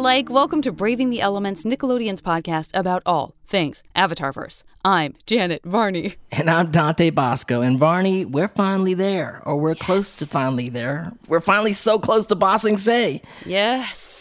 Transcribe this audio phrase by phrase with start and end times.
[0.00, 4.64] alike, welcome to Braving the Elements, Nickelodeon's podcast about all things Avatarverse.
[4.82, 6.14] I'm Janet Varney.
[6.32, 7.60] And I'm Dante Basco.
[7.60, 11.12] And Varney, we're finally there, or we're close to finally there.
[11.28, 13.20] We're finally so close to Ba Sing Se.
[13.44, 14.19] Yes.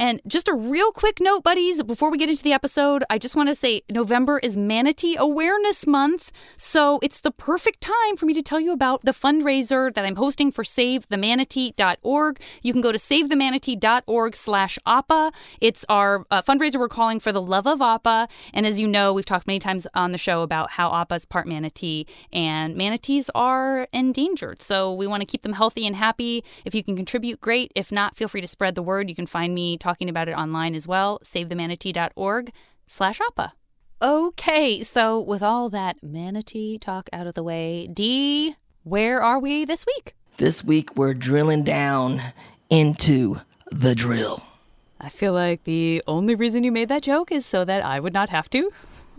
[0.00, 3.36] And just a real quick note, buddies, before we get into the episode, I just
[3.36, 6.32] want to say November is Manatee Awareness Month.
[6.56, 10.16] So it's the perfect time for me to tell you about the fundraiser that I'm
[10.16, 12.40] hosting for SaveTheManatee.org.
[12.62, 15.32] You can go to SaveTheManatee.org slash appa.
[15.60, 18.26] It's our uh, fundraiser we're calling for the love of Appa.
[18.54, 21.26] And as you know, we've talked many times on the show about how Appa is
[21.26, 24.62] part manatee, and manatees are endangered.
[24.62, 26.42] So we want to keep them healthy and happy.
[26.64, 27.70] If you can contribute, great.
[27.74, 29.10] If not, feel free to spread the word.
[29.10, 32.52] You can find me talking talking about it online as well, savethemanatee.org
[32.86, 33.54] slash appa.
[34.00, 39.64] Okay, so with all that manatee talk out of the way, Dee, where are we
[39.64, 40.14] this week?
[40.36, 42.22] This week we're drilling down
[42.70, 43.40] into
[43.72, 44.44] the drill.
[45.00, 48.12] I feel like the only reason you made that joke is so that I would
[48.12, 48.70] not have to.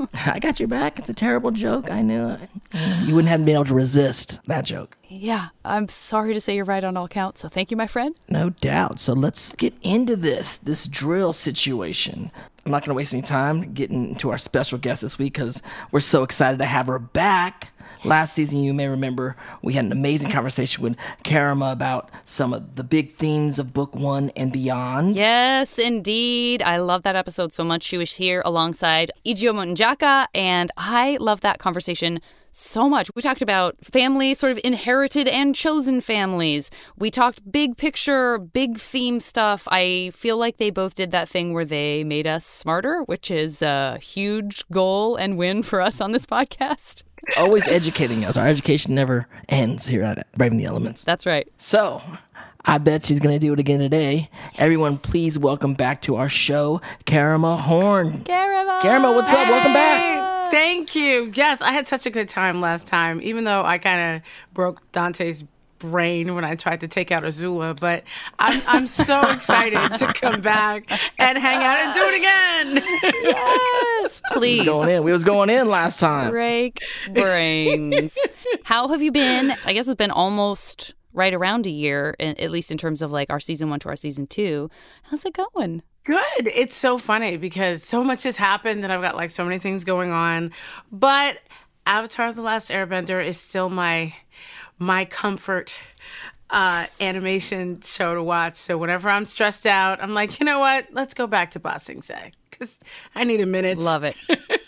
[0.26, 1.00] I got your back.
[1.00, 1.92] It's a terrible joke.
[1.92, 2.50] I knew it.
[3.04, 4.98] You wouldn't have been able to resist that joke.
[5.08, 7.42] Yeah, I'm sorry to say you're right on all counts.
[7.42, 8.16] So thank you, my friend.
[8.30, 9.00] No doubt.
[9.00, 12.32] So let's get into this this drill situation.
[12.66, 15.62] I'm not going to waste any time getting to our special guest this week because
[15.92, 17.70] we're so excited to have her back.
[18.04, 22.76] Last season, you may remember we had an amazing conversation with Karama about some of
[22.76, 25.16] the big themes of book one and beyond.
[25.16, 26.64] Yes, indeed.
[26.64, 27.84] I love that episode so much.
[27.84, 32.20] She was here alongside Ichigo Njaka, and I love that conversation
[32.52, 33.10] so much.
[33.16, 36.70] We talked about family, sort of inherited and chosen families.
[36.98, 39.68] We talked big picture, big theme stuff.
[39.72, 43.62] I feel like they both did that thing where they made us smarter, which is
[43.62, 47.04] a huge goal and win for us on this podcast.
[47.38, 48.38] Always educating us.
[48.38, 51.04] Our education never ends here at Braving the Elements.
[51.04, 51.48] That's right.
[51.58, 52.02] So,
[52.66, 54.30] I bet she's going to do it again today.
[54.32, 54.52] Yes.
[54.58, 58.24] Everyone, please welcome back to our show, Karama Horne.
[58.24, 58.82] Karama!
[58.82, 59.48] Karama, what's up?
[59.48, 60.52] Welcome back.
[60.52, 61.32] Thank you.
[61.34, 64.22] Yes, I had such a good time last time, even though I kind of
[64.54, 65.44] broke Dante's
[65.82, 68.04] brain when I tried to take out Azula, but
[68.40, 72.84] I'm, I'm so excited to come back and hang out and do it again.
[73.24, 74.62] yes, please.
[74.62, 75.04] We was going in.
[75.04, 76.32] We was going in last time.
[76.32, 76.82] Break
[77.14, 78.18] brains.
[78.64, 79.52] How have you been?
[79.66, 83.30] I guess it's been almost right around a year, at least in terms of like
[83.30, 84.70] our season one to our season two.
[85.04, 85.84] How's it going?
[86.04, 86.48] Good.
[86.48, 89.84] It's so funny because so much has happened and I've got like so many things
[89.84, 90.52] going on.
[90.92, 91.40] But
[91.86, 94.14] Avatar the Last Airbender is still my
[94.82, 95.78] my comfort
[96.50, 97.02] uh, yes.
[97.02, 98.56] animation show to watch.
[98.56, 100.88] So whenever I'm stressed out, I'm like, you know what?
[100.92, 102.80] Let's go back to Bossing Sing Se because
[103.16, 103.78] I need a minute.
[103.78, 104.16] Love it.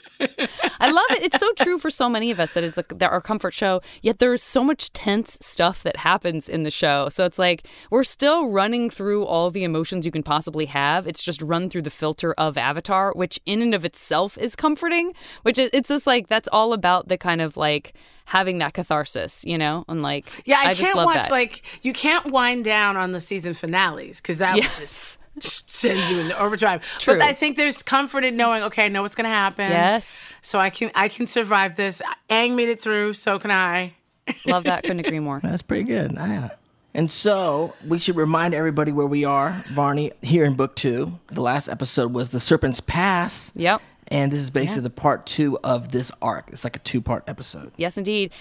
[0.80, 1.24] I love it.
[1.24, 4.20] It's so true for so many of us that it's like our comfort show, yet
[4.20, 7.10] there's so much tense stuff that happens in the show.
[7.10, 11.08] So it's like we're still running through all the emotions you can possibly have.
[11.08, 15.14] It's just run through the filter of Avatar, which in and of itself is comforting,
[15.44, 17.94] which it's just like that's all about the kind of like
[18.26, 19.86] having that catharsis, you know?
[19.88, 21.32] And like, yeah, I, I can't watch that.
[21.32, 24.78] like you can't wind down on the season finales because that yes.
[24.78, 26.84] would just sends you into overdrive.
[27.00, 27.16] True.
[27.16, 29.70] But I think there's comfort in knowing, okay, I know what's gonna happen.
[29.70, 30.34] Yes.
[30.42, 32.02] So I can I can survive this.
[32.30, 33.94] Ang made it through, so can I.
[34.46, 34.84] Love that.
[34.84, 35.40] Couldn't agree more.
[35.42, 36.14] That's pretty good.
[36.14, 36.50] Yeah.
[36.94, 41.20] And so we should remind everybody where we are, Varney, here in book two.
[41.28, 43.52] The last episode was the Serpent's Pass.
[43.56, 43.82] Yep.
[44.10, 44.90] And this is basically yeah.
[44.90, 46.50] the part two of this arc.
[46.50, 47.72] It's like a two part episode.
[47.78, 48.32] Yes, indeed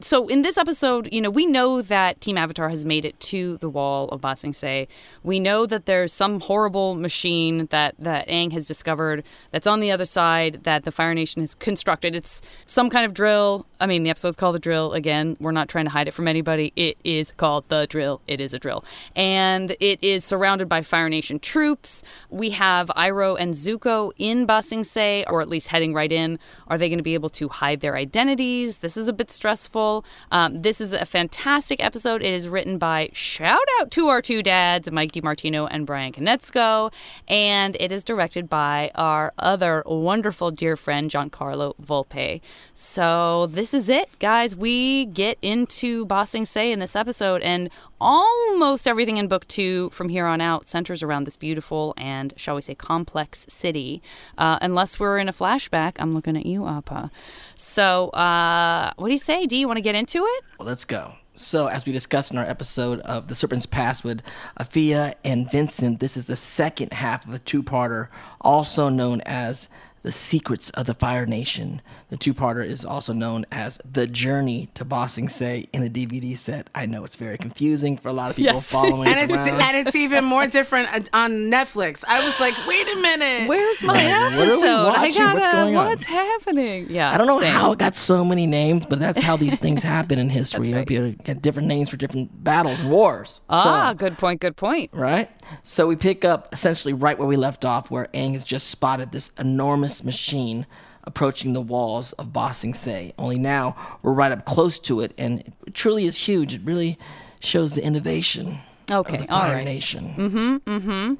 [0.00, 3.58] so in this episode, you know, we know that Team Avatar has made it to
[3.58, 4.88] the wall of Ba Sing Se.
[5.22, 9.90] We know that there's some horrible machine that that Aang has discovered that's on the
[9.90, 12.14] other side that the Fire Nation has constructed.
[12.14, 13.66] It's some kind of drill.
[13.80, 14.92] I mean, the episode's called the drill.
[14.92, 16.72] Again, we're not trying to hide it from anybody.
[16.76, 18.20] It is called the drill.
[18.26, 18.84] It is a drill,
[19.14, 22.02] and it is surrounded by Fire Nation troops.
[22.30, 26.38] We have Iroh and Zuko in Ba Sing Se, or at least heading right in.
[26.68, 28.78] Are they going to be able to hide their identities?
[28.78, 29.81] This is a bit stressful.
[30.30, 32.22] Um, this is a fantastic episode.
[32.22, 36.92] It is written by shout out to our two dads, Mike DiMartino and Brian Konietzko,
[37.28, 42.40] and it is directed by our other wonderful dear friend Giancarlo Volpe.
[42.74, 44.54] So this is it, guys.
[44.56, 47.70] We get into Ba Sing Se in this episode, and
[48.02, 52.56] almost everything in book two from here on out centers around this beautiful and, shall
[52.56, 54.02] we say, complex city.
[54.36, 57.10] Uh, unless we're in a flashback, I'm looking at you, Appa.
[57.56, 59.46] So, uh, what do you say?
[59.46, 60.44] Do you want to get into it?
[60.58, 61.14] Well, let's go.
[61.34, 64.20] So, as we discussed in our episode of The Serpent's Pass with
[64.60, 68.08] Afia and Vincent, this is the second half of a two parter,
[68.42, 69.68] also known as
[70.02, 71.80] The Secrets of the Fire Nation.
[72.08, 75.88] The two parter is also known as The Journey to Ba Sing Se in the
[75.88, 76.68] DVD set.
[76.74, 78.68] I know it's very confusing for a lot of people Yes.
[78.70, 79.60] following and us it's around.
[79.60, 82.04] and it's even more different on Netflix.
[82.06, 83.48] I was like, wait a minute.
[83.48, 84.88] Where's my Right, what are we episode?
[84.88, 85.34] I gotta.
[85.38, 85.86] What's going on?
[85.86, 86.86] what's happening?
[86.90, 87.12] Yeah.
[87.12, 87.52] I don't know same.
[87.52, 90.68] how it got so many names, but that's how these things happen in history.
[90.68, 90.86] You right.
[90.86, 93.40] people get different names for different battles and wars.
[93.48, 94.40] Ah, So- good point.
[94.40, 94.90] Good point.
[94.92, 95.30] right?
[95.64, 99.12] So we pick up essentially right where we left off, where Aang has just spotted
[99.12, 100.66] this enormous machine
[101.04, 103.12] approaching the walls of Ba Sing Se.
[103.18, 106.54] Only now we're right up close to it, and it truly is huge.
[106.54, 106.98] It really
[107.40, 108.58] shows the innovation
[108.90, 109.64] Okay, of the all right.
[109.64, 110.14] Nation.
[110.16, 110.56] Mm-hmm.
[110.70, 111.14] Mm-hmm.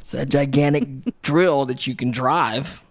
[0.00, 0.86] It's a gigantic
[1.22, 2.82] drill that you can drive.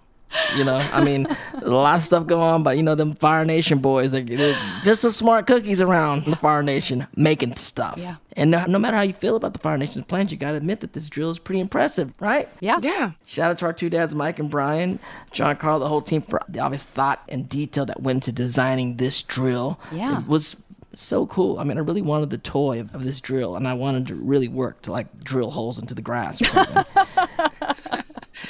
[0.56, 3.45] You know, I mean, a lot of stuff going on, but you know, them Fire
[3.45, 7.97] Nation boys, like, they're just some smart cookies around the Fire Nation making stuff.
[7.97, 8.15] Yeah.
[8.35, 10.57] And no, no matter how you feel about the Fire Nation's plans, you got to
[10.57, 12.47] admit that this drill is pretty impressive, right?
[12.59, 12.77] Yeah.
[12.81, 13.12] Yeah.
[13.25, 15.00] Shout out to our two dads, Mike and Brian,
[15.31, 19.24] Giancarlo, the whole team for the obvious thought and detail that went into designing this
[19.24, 19.79] drill.
[19.91, 20.19] Yeah.
[20.19, 20.56] It was
[20.94, 21.59] so cool.
[21.59, 24.15] I mean, I really wanted the toy of, of this drill, and I wanted to
[24.15, 26.85] really work to like drill holes into the grass or something.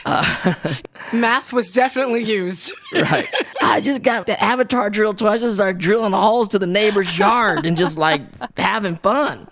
[1.14, 2.74] Math was definitely used.
[2.94, 3.30] right.
[3.62, 5.28] I just got the avatar drill toy.
[5.28, 8.22] I just started drilling holes to the neighbor's yard and just like
[8.58, 9.48] having fun.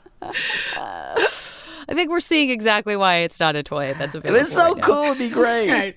[1.87, 3.93] I think we're seeing exactly why it's not a toy.
[3.97, 5.03] That's available It's so right cool.
[5.03, 5.69] It'd be great.
[5.69, 5.95] Right.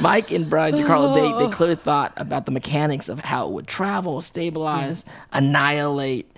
[0.00, 3.66] Mike and Brian DiCarlo, they, they clearly thought about the mechanics of how it would
[3.66, 6.30] travel, stabilize, annihilate.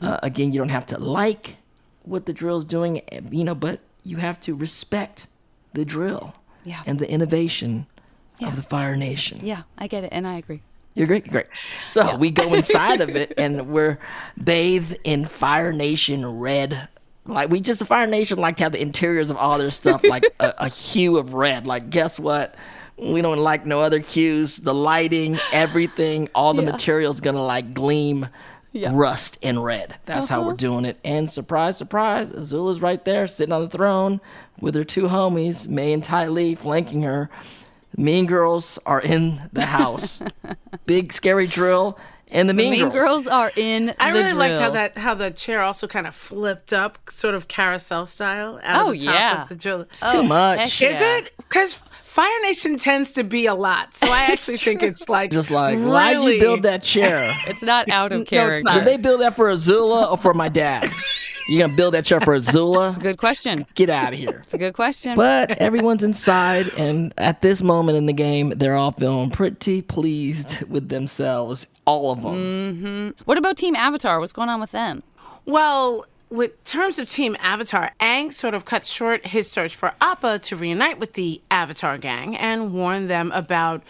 [0.00, 1.56] Uh, again, you don't have to like
[2.02, 5.28] what the drill's doing, eh, you know, but you have to respect
[5.72, 6.34] the drill
[6.64, 6.82] Yeah.
[6.86, 7.86] and the innovation
[8.38, 8.48] Yeah.
[8.48, 9.40] of the Fire Nation.
[9.42, 10.62] Yeah, I get it, and I agree.
[10.94, 11.46] You're great, great.
[11.86, 13.98] So we go inside of it and we're
[14.42, 16.88] bathed in Fire Nation red.
[17.26, 20.02] Like we just the Fire Nation like to have the interiors of all their stuff
[20.04, 21.66] like a, a hue of red.
[21.66, 22.56] Like guess what?
[22.98, 24.58] We don't like no other hues.
[24.58, 26.72] The lighting, everything, all the Yeah.
[26.72, 28.26] materials gonna like gleam
[28.72, 28.88] Yeah.
[28.88, 28.96] Uh-huh.
[28.96, 29.96] rust and red.
[30.06, 30.98] That's how we're doing it.
[31.04, 34.20] And surprise, surprise, Azula's right there sitting on the throne
[34.60, 37.28] with her two homies, Mai and Ty Lee, flanking her.
[37.96, 40.22] Mean Girls are in the house.
[40.86, 41.98] Big scary drill
[42.32, 45.30] and the Mean, Mean girls are in I the really liked how that how the
[45.30, 48.60] chair also kind of flipped up, sort of carousel style.
[48.62, 49.42] Out Oh, of the top yeah.
[49.42, 49.78] Of the drill.
[49.78, 50.78] Oh, it's too much.
[50.78, 51.16] heck Is Yeah.
[51.18, 51.32] it?
[51.36, 55.50] Because Fire Nation tends to be a lot, so I actually think it's like Just
[55.50, 57.32] like, why'd you build that chair?
[57.46, 58.62] It's not out no, of it's character.
[58.64, 58.74] not.
[58.74, 60.90] Did they build that for Azula or for my dad?
[61.48, 62.86] You gonna build that chair for Azula?
[62.88, 63.66] That's a good question.
[63.74, 64.40] Get out of here.
[64.44, 65.16] It's a good question.
[65.16, 70.62] But everyone's inside, and at this moment in the game, they're all feeling pretty pleased
[70.68, 71.66] with themselves.
[71.86, 73.14] All of them.
[73.24, 74.20] what about Team Avatar?
[74.20, 75.02] What's going on with them?
[75.44, 80.38] Well, with terms of Team Avatar, Aang sort of cut short his search for Appa
[80.40, 83.82] to reunite with the Avatar gang and warn them about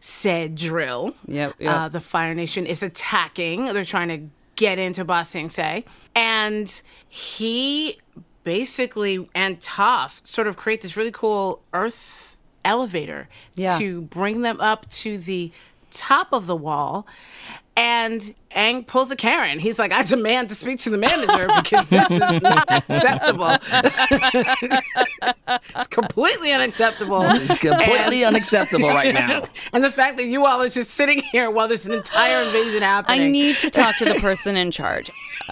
[0.00, 1.14] said drill.
[1.26, 1.72] Yep, yep.
[1.72, 3.66] Uh, the Fire Nation is attacking.
[3.66, 5.84] They're trying to get into Ba Sing Se.
[6.14, 7.98] And he
[8.44, 13.78] basically, and Toph, sort of create this really cool earth elevator Yeah.
[13.78, 15.52] to bring them up to the
[15.90, 17.06] top of the wall.
[17.76, 19.58] And Aang pulls a Karen.
[19.58, 23.58] He's like, I demand to speak to the manager because this is not acceptable.
[25.74, 27.20] it's completely unacceptable.
[27.22, 29.44] It's completely unacceptable right now.
[29.72, 32.82] And the fact that you all are just sitting here while there's an entire invasion
[32.82, 33.20] happening.
[33.20, 35.10] I need to talk to the person in charge.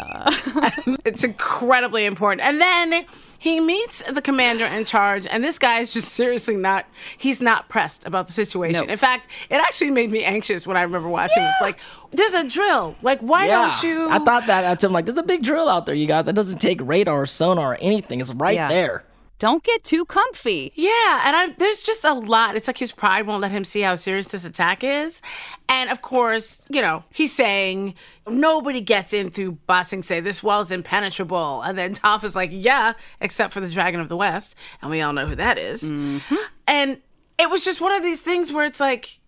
[1.04, 2.47] it's incredibly important.
[2.47, 3.04] And then
[3.45, 6.87] he meets the commander in charge, and this guy is just seriously not,
[7.19, 8.87] he's not pressed about the situation.
[8.87, 8.90] No.
[8.90, 11.54] In fact, it actually made me anxious when I remember watching this.
[11.61, 11.78] Like,
[12.16, 12.97] there's a drill.
[13.02, 14.09] Like, why don't you?
[14.11, 16.28] I thought that at him like there's a big drill out there, you guys.
[16.28, 18.21] It doesn't take radar or sonar or anything.
[18.21, 18.68] It's right Yeah.
[18.68, 19.04] there.
[19.40, 20.73] Don't get too comfy.
[20.76, 22.54] Yeah, and I, there's just a lot.
[22.54, 25.21] It's like his pride won't let him see how serious this attack is.
[25.68, 27.94] And of course, you know, he's saying
[28.28, 30.21] nobody gets in through Ba Sing Se.
[30.21, 31.62] This wall is impenetrable.
[31.62, 34.54] And then Toph is like, yeah, except for the Dragon of the West.
[34.80, 35.90] And we all know who that is.
[35.90, 36.35] Mm-hmm.
[36.68, 37.02] And
[37.37, 39.18] it was just one of these things where it's like,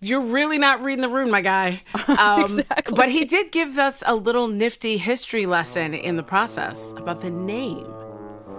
[0.00, 1.82] you're really not reading the room, my guy.
[2.06, 2.94] Um, Exactly.
[2.94, 7.30] But he did give us a little nifty history lesson in the process about the
[7.30, 7.86] name.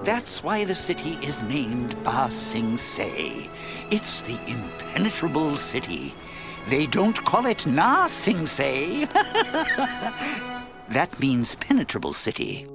[0.03, 3.49] That's why the city is named Ba Sing Se.
[3.91, 6.13] It's the impenetrable city.
[6.67, 9.05] They don't call it Na Sing Se.
[10.89, 12.67] that means penetrable city.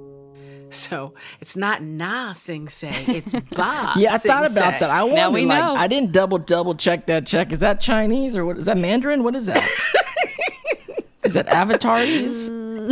[0.71, 3.93] So it's not Na Sing Se, it's Ba.
[3.97, 4.89] Yeah, I Sing thought about that.
[4.89, 5.75] I wanted like know.
[5.75, 7.51] I didn't double double check that check.
[7.51, 9.23] Is that Chinese or what is that Mandarin?
[9.23, 9.61] What is that?
[11.23, 12.49] is that Avatarese?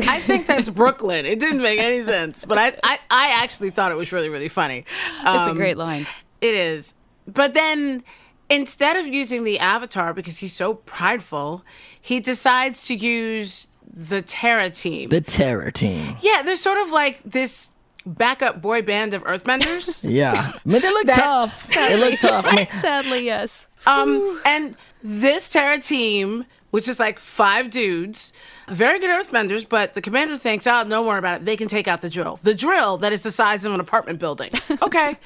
[0.08, 1.26] I think that's Brooklyn.
[1.26, 4.48] It didn't make any sense, but I, I, I actually thought it was really, really
[4.48, 4.86] funny.
[5.22, 6.06] It's a Um, great line.
[6.42, 6.94] It is.
[7.28, 8.04] But then
[8.50, 11.64] instead of using the avatar because he's so prideful,
[12.00, 15.10] he decides to use the Terra team.
[15.10, 16.16] The terror team.
[16.22, 17.70] yeah, they're sort of like this
[18.06, 20.02] backup boy band of earthbenders.
[20.10, 20.34] Yeah.
[20.36, 21.70] I mean, they look That- tough.
[21.74, 22.46] They look tough.
[22.48, 23.68] I mean, Sadly, yes.
[23.86, 28.34] Um, and this Terra team, which is like five dudes,
[28.68, 31.46] very good earthbenders, but the commander thinks, oh, don't worry about it.
[31.46, 32.40] They can take out the drill.
[32.44, 34.52] The drill that is the size of an apartment building.
[34.82, 35.18] Okay.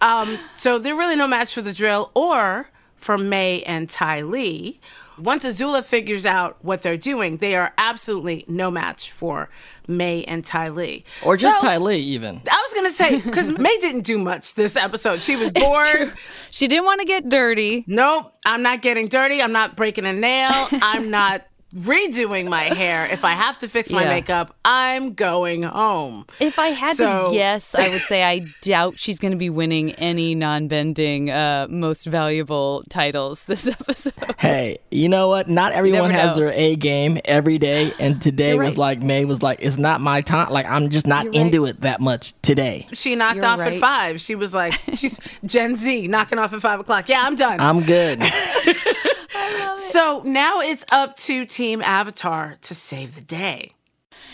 [0.00, 4.80] um, so they're really no match for the drill or for Mai and Ty Lee.
[5.20, 9.48] Once Azula figures out what they're doing, they are absolutely no match for
[9.86, 11.04] Mai and Ty Lee.
[11.24, 12.40] or just So- Ty Lee, even.
[12.50, 15.20] I was gonna say because Mai didn't do much this episode.
[15.20, 16.14] She was bored.
[16.50, 17.84] She didn't want to get dirty.
[17.86, 19.40] Nope, I'm not getting dirty.
[19.42, 20.68] I'm not breaking a nail.
[20.72, 21.44] I'm not
[21.74, 23.06] redoing my hair.
[23.10, 24.08] If I have to fix my Yeah.
[24.14, 26.26] makeup, I'm going home.
[26.40, 29.50] If I had So- to guess, I would say I doubt she's going to be
[29.50, 34.14] winning any non-bending uh, most valuable titles this episode.
[34.38, 35.48] Hey, you know what?
[35.48, 36.44] Not everyone has know.
[36.46, 37.92] their A game every day.
[37.98, 38.78] And today You're was right.
[38.98, 40.50] like, Mai was like, it's not my time.
[40.50, 42.86] Like, I'm just not You're into it that much today.
[42.94, 43.74] She knocked You're off right.
[43.74, 44.20] at five.
[44.20, 47.08] She was like, she's Gen Z knocking off at five o'clock.
[47.08, 47.60] Yeah, I'm done.
[47.60, 48.22] I'm good.
[49.74, 53.72] so now it's up to Team Avatar to save the day.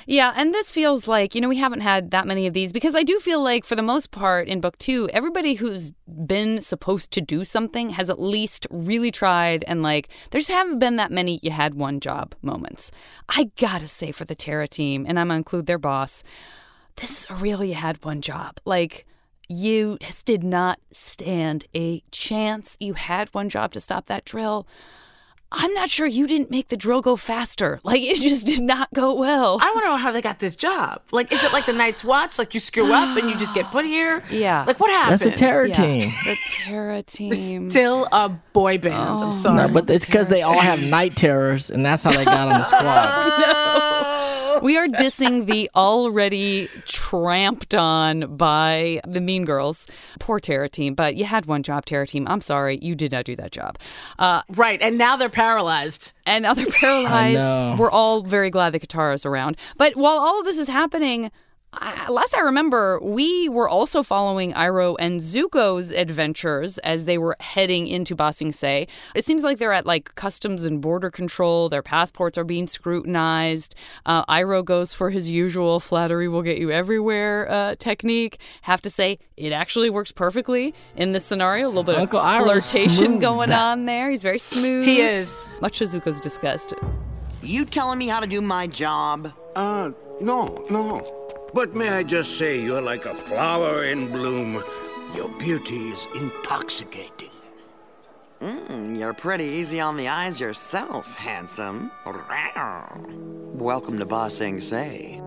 [0.06, 2.94] Yeah, and this feels like, you know, we haven't had that many of these because
[2.94, 5.94] I do feel like, for the most part, in book two, everybody who's
[6.26, 10.80] been supposed to do something has at least really tried, and like, there just haven't
[10.80, 12.90] been that many you had one job moments.
[13.26, 16.22] I gotta say, for the Terra team, and I'm gonna include their boss,
[16.96, 18.60] this is a you had one job.
[18.66, 19.06] Like,
[19.48, 22.76] you did not stand a chance.
[22.80, 24.66] You had one job to stop that drill.
[25.56, 27.80] I'm not sure you didn't make the drill go faster.
[27.94, 29.58] Like, it just did not go well.
[29.60, 31.02] I want to know how they got this job.
[31.12, 32.38] Like, is it like the Night's Watch?
[32.38, 34.22] Like, you screw up and you just get put here?
[34.30, 34.64] Yeah.
[34.66, 35.12] Like, what happened?
[35.12, 35.74] That's a terror Yeah.
[35.74, 36.12] team.
[36.24, 37.70] The Terra team.
[37.70, 38.94] Still a boy band.
[38.94, 39.56] I'm oh, sorry.
[39.56, 42.58] No, but it's because they all have night terrors, and that's how they got on
[42.58, 43.80] the squad.
[44.64, 49.86] we are dissing the already tramped on by the Mean Girls.
[50.18, 50.94] Poor Terra team.
[50.94, 52.26] But you had one job, Terra team.
[52.28, 52.78] I'm sorry.
[52.82, 53.78] You did not do that job.
[54.18, 56.12] Uh, Right, and now they're paralyzed.
[56.26, 56.70] and now they're know.
[56.72, 57.78] paralyzed.
[57.78, 59.56] We're all very glad that Katara's around.
[59.76, 61.30] But while all of this is happening,
[61.80, 67.36] I, last I remember, we were also following Iroh and Zuko's adventures as they were
[67.40, 68.86] heading into Ba Sing Se.
[69.14, 71.68] It seems like they're at like customs and border control.
[71.68, 73.74] Their passports are being scrutinized.
[74.06, 78.38] Uh, Iroh goes for his usual flattery will get you everywhere uh, technique.
[78.62, 81.66] Have to say, it actually works perfectly in this scenario.
[81.66, 84.10] A little bit Uncle of flirtation going on there.
[84.10, 84.86] He's very smooth.
[84.86, 85.44] He is.
[85.60, 86.74] Much to Zuko's disgust.
[87.42, 89.32] You telling me how to do my job?
[89.54, 89.90] Uh,
[90.20, 91.23] no, no.
[91.54, 94.60] But may I just say, you're like a flower in bloom.
[95.14, 97.30] Your beauty is intoxicating.
[98.40, 101.92] Mm, you're pretty easy on the eyes yourself, handsome.
[103.54, 105.22] Welcome to Ba Sing Se.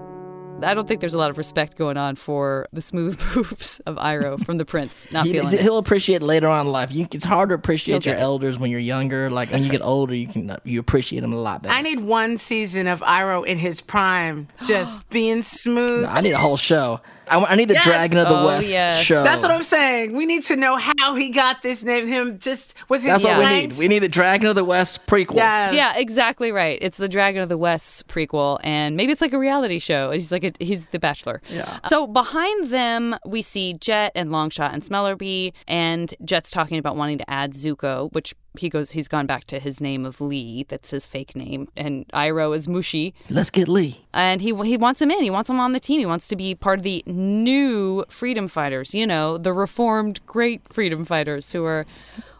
[0.61, 3.95] I don't think there's a lot of respect going on for the smooth moves of
[3.97, 5.07] Iroh from the prince.
[5.11, 6.91] Not he, feeling he'll appreciate it later on in life.
[6.91, 9.29] You, it's hard to appreciate He'll your elders when you're younger.
[9.29, 11.73] Like when you get older, you can you appreciate them a lot better.
[11.73, 16.05] I need one season of Iroh in his prime, just being smooth.
[16.09, 17.01] I need a whole show.
[17.29, 17.83] I, I need the Yes!
[17.83, 19.01] Dragon of the Oh, West yes.
[19.01, 19.23] show.
[19.23, 20.15] That's what I'm saying.
[20.15, 22.07] We need to know how he got this name.
[22.07, 23.77] Him just with his That's what we need.
[23.77, 25.35] We need the Dragon of the West prequel.
[25.35, 25.71] Yeah.
[25.73, 26.77] yeah, exactly right.
[26.81, 30.11] It's the Dragon of the West prequel, and maybe it's like a reality show.
[30.11, 31.41] He's like he's the Bachelor.
[31.49, 31.79] Yeah.
[31.87, 37.17] So behind them, we see Jet and Longshot and Smellerbee, and Jet's talking about wanting
[37.19, 40.65] to add Zuko, which he goes he's gone back to his name of Lee.
[40.67, 43.13] That's his fake name, and Iroh is Mushi.
[43.29, 44.03] Let's get Lee.
[44.13, 45.23] and he he wants him in.
[45.23, 45.99] He wants him on the team.
[45.99, 48.93] He wants to be part of the new freedom fighters.
[48.95, 51.85] You know, the reformed great freedom fighters who are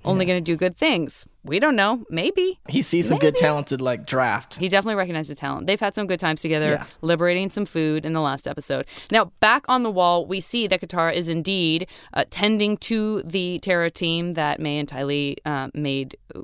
[0.08, 1.26] only going to do good things.
[1.44, 2.04] We don't know.
[2.10, 4.56] Maybe He sees some good talented like draft.
[4.58, 5.66] he definitely recognized the talent.
[5.68, 6.86] They've had some good times together, Yeah.
[7.02, 8.86] liberating some food in the last episode.
[9.12, 13.60] Now, back on the wall, we see that Katara is indeed uh, tending to the
[13.60, 16.42] Terra team that Mai and Ty Lee uh, made uh,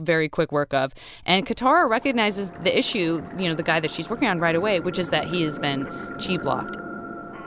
[0.00, 0.92] very quick work of.
[1.26, 4.80] And Katara recognizes the issue, you know, the guy that she's working on right away,
[4.80, 5.84] which is that he has been
[6.18, 6.76] chi blocked.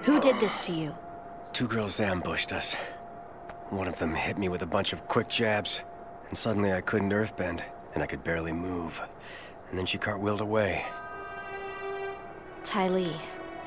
[0.04, 0.96] Who did this to you?
[1.54, 2.76] Two girls ambushed us.
[3.70, 5.82] One of them hit me with a bunch of quick jabs,
[6.30, 7.62] and suddenly I couldn't earthbend,
[7.94, 9.02] and I could barely move.
[9.70, 10.86] And then she cartwheeled away.
[12.64, 13.16] Ty Lee.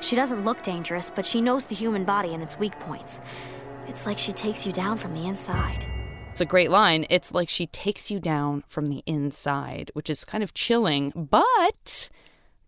[0.01, 3.21] She doesn't look dangerous, but she knows the human body and its weak points.
[3.87, 5.85] It's like she takes you down from the inside.
[6.31, 7.05] It's a great line.
[7.09, 12.09] It's like she takes you down from the inside, which is kind of chilling, but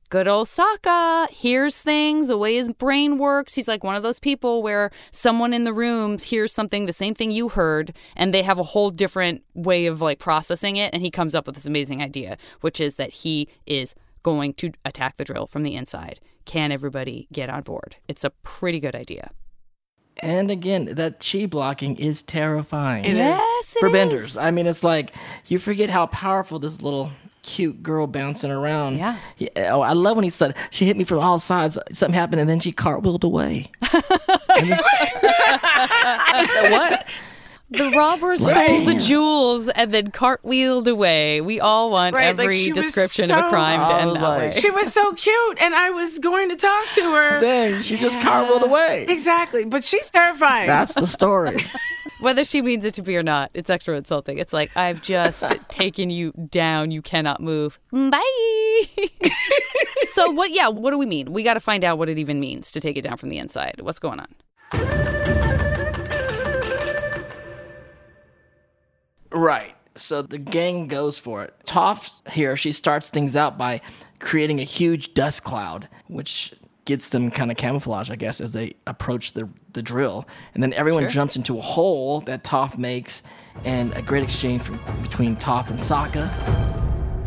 [0.10, 3.56] good old Sokka hears things the way his brain works.
[3.56, 7.14] He's like one of those people where someone in the room hears something, the same
[7.14, 10.94] thing you heard, and they have a whole different way of like processing it.
[10.94, 14.72] And he comes up with this amazing idea, which is that he is going to
[14.84, 16.20] attack the drill from the inside.
[16.46, 17.98] Can everybody get on board?
[18.08, 19.32] It's a pretty good idea.
[20.18, 23.04] And again, that chi blocking is terrifying.
[23.04, 23.94] Yes, it for is.
[23.94, 24.38] benders.
[24.38, 25.14] I mean, it's like
[25.48, 27.12] you forget how powerful this little
[27.46, 28.98] cute girl bouncing around.
[28.98, 29.18] Yeah.
[29.36, 31.78] He- oh, I love when he said she hit me from all sides.
[31.92, 33.72] Something happened, and then she cartwheeled away.
[34.50, 34.80] Then-
[36.48, 37.06] said, what?
[37.72, 41.42] The robber stole the jewels and then cartwheeled away.
[41.42, 44.20] We all want Right, every she was description of a so- crime to end was
[44.20, 44.50] that way.
[44.52, 47.40] She was so cute, and I was going to talk to her.
[47.40, 49.06] Dang, she just cartwheeled away.
[49.10, 50.68] Exactly, but she's terrifying.
[50.68, 51.58] That's the story.
[52.20, 54.38] Whether she means it to be or not, it's extra insulting.
[54.38, 56.92] It's like, I've just taken you down.
[56.92, 57.80] You cannot move.
[57.92, 58.22] Bye.
[60.06, 61.34] so, what, yeah, what do we mean?
[61.34, 63.38] We got to find out what it even means to take it down from the
[63.38, 63.82] inside.
[63.82, 64.28] What's going on?
[69.32, 69.76] Right.
[69.96, 71.54] So the gang goes for it.
[71.66, 73.82] Toph here, she starts things out by
[74.20, 76.54] creating a huge dust cloud, which
[76.86, 80.28] gets them kind of camouflage, I guess, as they approach the, the drill.
[80.54, 83.24] And then everyone jumps into a hole that Toph makes,
[83.64, 86.32] and a great exchange from, between Toph and Sokka.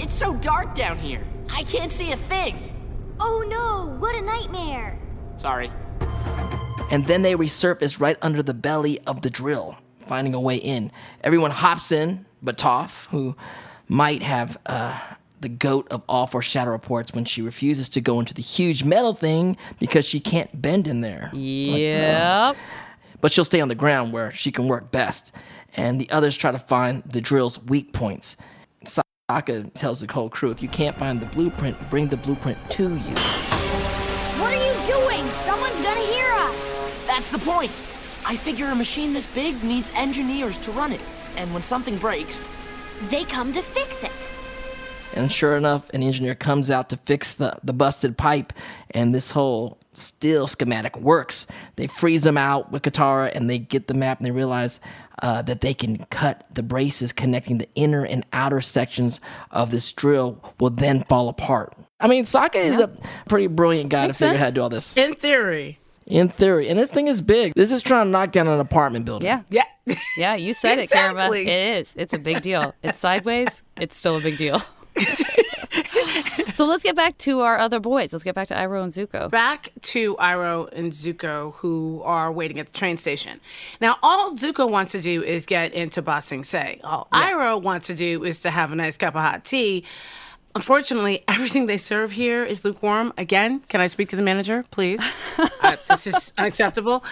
[0.00, 1.26] It's so dark down here.
[1.54, 2.56] I can't see a thing.
[3.20, 4.98] Oh no, what a nightmare!
[5.36, 5.70] Sorry.
[6.90, 10.92] And then they resurface right under the belly of the drill, finding a way in.
[11.22, 13.36] Everyone hops in, but Toph, who
[13.88, 14.98] might have uh,
[15.40, 18.84] the goat of all four shadow reports when she refuses to go into the huge
[18.84, 21.30] metal thing because she can't bend in there.
[21.32, 22.56] Yep.
[23.20, 25.34] But she'll stay on the ground where she can work best.
[25.76, 28.36] And the others try to find the drill's weak points.
[28.84, 32.84] Sokka tells the whole crew if you can't find the blueprint, bring the blueprint to
[32.84, 33.14] you.
[34.40, 35.28] What are you doing?
[35.44, 37.06] Someone's gonna hear us!
[37.06, 37.72] That's the point.
[38.24, 41.00] I figure a machine this big needs engineers to run it.
[41.36, 42.48] And when something breaks,
[43.10, 44.37] They come to fix it.
[45.14, 48.52] And sure enough, an engineer comes out to fix the, the busted pipe,
[48.92, 51.46] and this whole steel schematic works.
[51.76, 54.80] They freeze them out with Katara, and they get the map, and they realize
[55.22, 59.92] uh, that they can cut the braces connecting the inner and outer sections of this
[59.92, 61.74] drill will then fall apart.
[62.00, 62.88] I mean, Sokka is a
[63.28, 64.96] pretty brilliant guy Makes to figure out how to do all this.
[64.96, 65.80] in theory.
[66.06, 66.68] In theory.
[66.68, 67.54] And this thing is big.
[67.54, 69.26] This is trying to knock down an apartment building.
[69.26, 69.42] Yeah.
[69.50, 69.64] Yeah.
[70.16, 71.34] Yeah, you said it, Karama.
[71.34, 71.92] It is.
[71.96, 72.74] It's a big deal.
[72.82, 73.62] It's sideways.
[73.78, 74.62] It's still a big deal.
[76.52, 78.12] so let's get back to our other boys.
[78.12, 79.30] Let's get back to Iroh and Zuko.
[79.30, 83.40] Back to Iroh and Zuko, who are waiting at the train station.
[83.80, 86.80] Now, all Zuko wants to do is get into Ba Sing Se.
[86.84, 89.84] All Iroh wants to do is to have a nice cup of hot tea.
[90.54, 93.12] Unfortunately, everything they serve here is lukewarm.
[93.16, 95.00] Again, can I speak to the manager, please?
[95.60, 97.04] uh, this is unacceptable.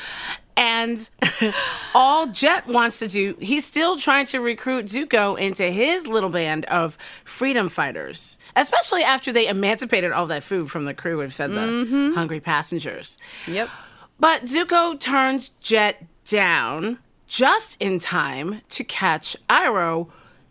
[0.57, 1.09] And
[1.94, 6.64] all Jet wants to do, he's still trying to recruit Zuko into his little band
[6.66, 11.51] of freedom fighters, especially after they emancipated all that food from the crew and fed
[11.51, 13.18] the hungry passengers.
[13.46, 13.68] Yep.
[14.18, 20.09] But Zuko turns Jet down just in time to catch Iroh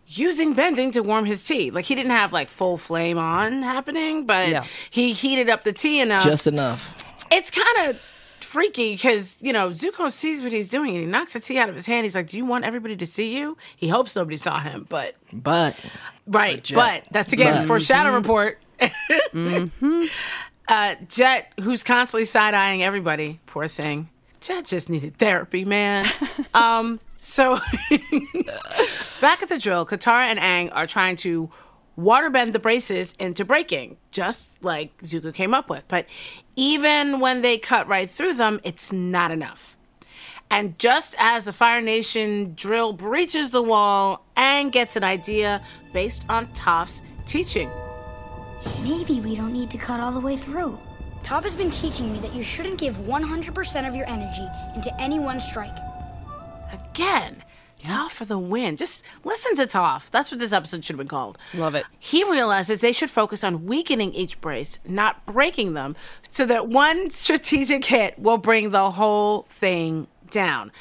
[0.07, 1.71] using bending to warm his tea.
[1.71, 4.65] Like he didn't have like full flame on happening, but Yeah.
[4.89, 6.23] he heated up the tea enough.
[6.23, 7.03] Just enough.
[7.31, 11.33] it's kind of freaky because you know Zuko sees what he's doing and he knocks
[11.33, 12.05] the tea out of his hand.
[12.05, 15.15] He's like, "Do you want everybody to see you?" He hopes nobody saw him, but
[15.33, 15.75] But
[16.27, 16.75] Right, Jet.
[16.75, 18.59] but that's again But- for Shadow Report.
[20.67, 24.09] uh, Jet, who's constantly side eyeing everybody, poor thing.
[24.45, 26.05] Jet just needed therapy, man.
[26.53, 27.55] um, so
[29.19, 31.49] back at the drill, Katara and Aang are trying to
[31.97, 35.87] waterbend the braces into breaking, just like Zuko came up with.
[35.87, 36.05] But
[36.55, 39.77] even when they cut right through them, it's not enough.
[40.51, 46.23] And just as the Fire Nation drill breaches the wall, Aang gets an idea based
[46.29, 47.71] on Toph's teaching.
[48.83, 50.79] Maybe we don't need to cut all the way through.
[51.25, 55.17] Toph has been teaching me that you shouldn't give 100% of your energy into any
[55.17, 55.75] one strike.
[56.71, 57.43] Again,
[57.83, 58.77] Toph for the win.
[58.77, 60.11] Just listen to Toph.
[60.11, 61.39] That's what this episode should have been called.
[61.55, 61.83] Love it.
[61.97, 65.95] He realizes they should focus on weakening each brace, not breaking them,
[66.29, 70.71] so that one strategic hit will bring the whole thing down.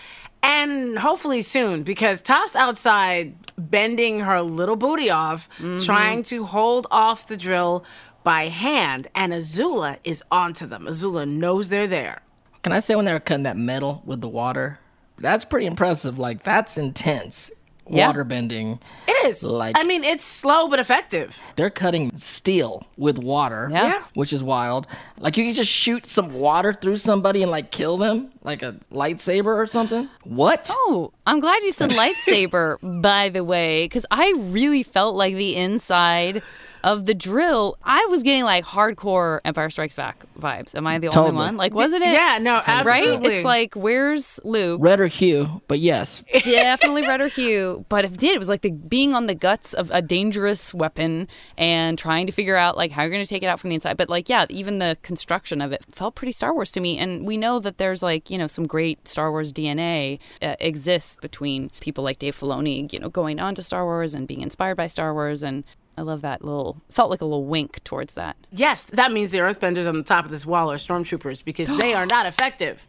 [0.42, 5.78] And hopefully soon, because Toph's outside bending her little booty off, mm-hmm.
[5.78, 7.86] trying to hold off the drill
[8.24, 10.86] by hand, and Azula is onto them.
[10.86, 12.22] Azula knows they're there.
[12.62, 14.78] Can I say when they were cutting that metal with the water?
[15.18, 16.18] That's pretty impressive.
[16.18, 17.50] Like that's intense.
[17.86, 18.06] Yeah.
[18.06, 18.78] water bending.
[19.06, 19.42] It is.
[19.42, 21.38] Like- I mean, it's slow but effective.
[21.56, 23.86] They're cutting steel with water, Yeah.
[23.88, 24.02] Yeah.
[24.14, 24.86] which is wild.
[25.18, 28.76] Like you can just shoot some water through somebody and like kill them, like a
[28.90, 30.08] lightsaber or something.
[30.22, 30.70] What?
[30.72, 31.90] Oh, I'm glad you said
[32.26, 36.42] lightsaber, by the way, because I really felt like the inside
[36.84, 40.74] of the drill, I was getting like hardcore Empire Strikes Back vibes.
[40.76, 41.28] Am I the Totally.
[41.30, 41.56] only one?
[41.56, 42.12] Like, wasn't it?
[42.12, 42.68] Yeah, no, Right?
[42.68, 43.34] absolutely.
[43.36, 44.80] It's like, where's Luke?
[44.82, 46.22] Red or hue, but yes.
[46.44, 48.34] Definitely red or hue, but it did.
[48.34, 52.32] It was like the being on the guts of a dangerous weapon and trying to
[52.32, 53.96] figure out like how you're going to take it out from the inside.
[53.96, 56.98] But like, yeah, even the construction of it felt pretty Star Wars to me.
[56.98, 61.16] And we know that there's like you know some great Star Wars DNA uh, exists
[61.20, 64.76] between people like Dave Filoni, you know, going on to Star Wars and being inspired
[64.76, 65.42] by Star Wars.
[65.42, 65.64] And
[65.96, 68.36] I love that little felt like a little wink towards that.
[68.50, 71.94] Yes, that means the Earthbenders on the top of this wall are stormtroopers because they
[71.94, 72.86] are not effective.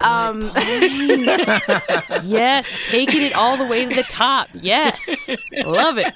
[0.00, 0.50] Um,
[2.24, 4.48] yes, taking it all the way to the top.
[4.54, 5.30] Yes,
[5.64, 6.14] love it.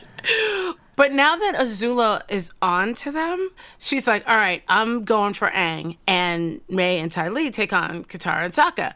[0.96, 5.48] But now that Azula is on to them, she's like, all right, I'm going for
[5.50, 5.98] Aang.
[6.06, 8.94] And Mai and Ty Lee take on Katara and Sokka.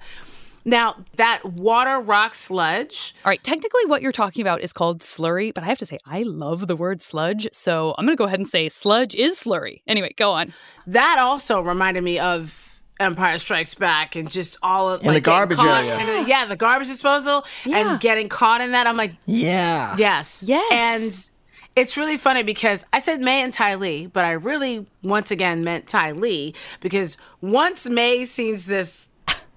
[0.65, 3.15] Now, that water rock sludge.
[3.25, 5.99] All right, technically, what you're talking about is called slurry, but I have to say,
[6.07, 7.49] I love the word sludge.
[7.53, 9.83] So I'm going to go ahead and say sludge is slurry.
[9.87, 10.53] Anyway, go on.
[10.87, 15.25] That also reminded me of Empire Strikes Back and just all of In the like,
[15.25, 16.19] getting garbage area.
[16.21, 18.87] in- yeah, the garbage disposal and getting caught in that.
[18.87, 19.95] I'm like, Yeah.
[19.99, 20.45] Yes.
[20.47, 20.71] Yes.
[20.71, 21.31] And
[21.77, 25.65] it's really funny because I said Mai and Ty Lee, but I really once again
[25.65, 29.09] meant Ty Lee because once Mai sees this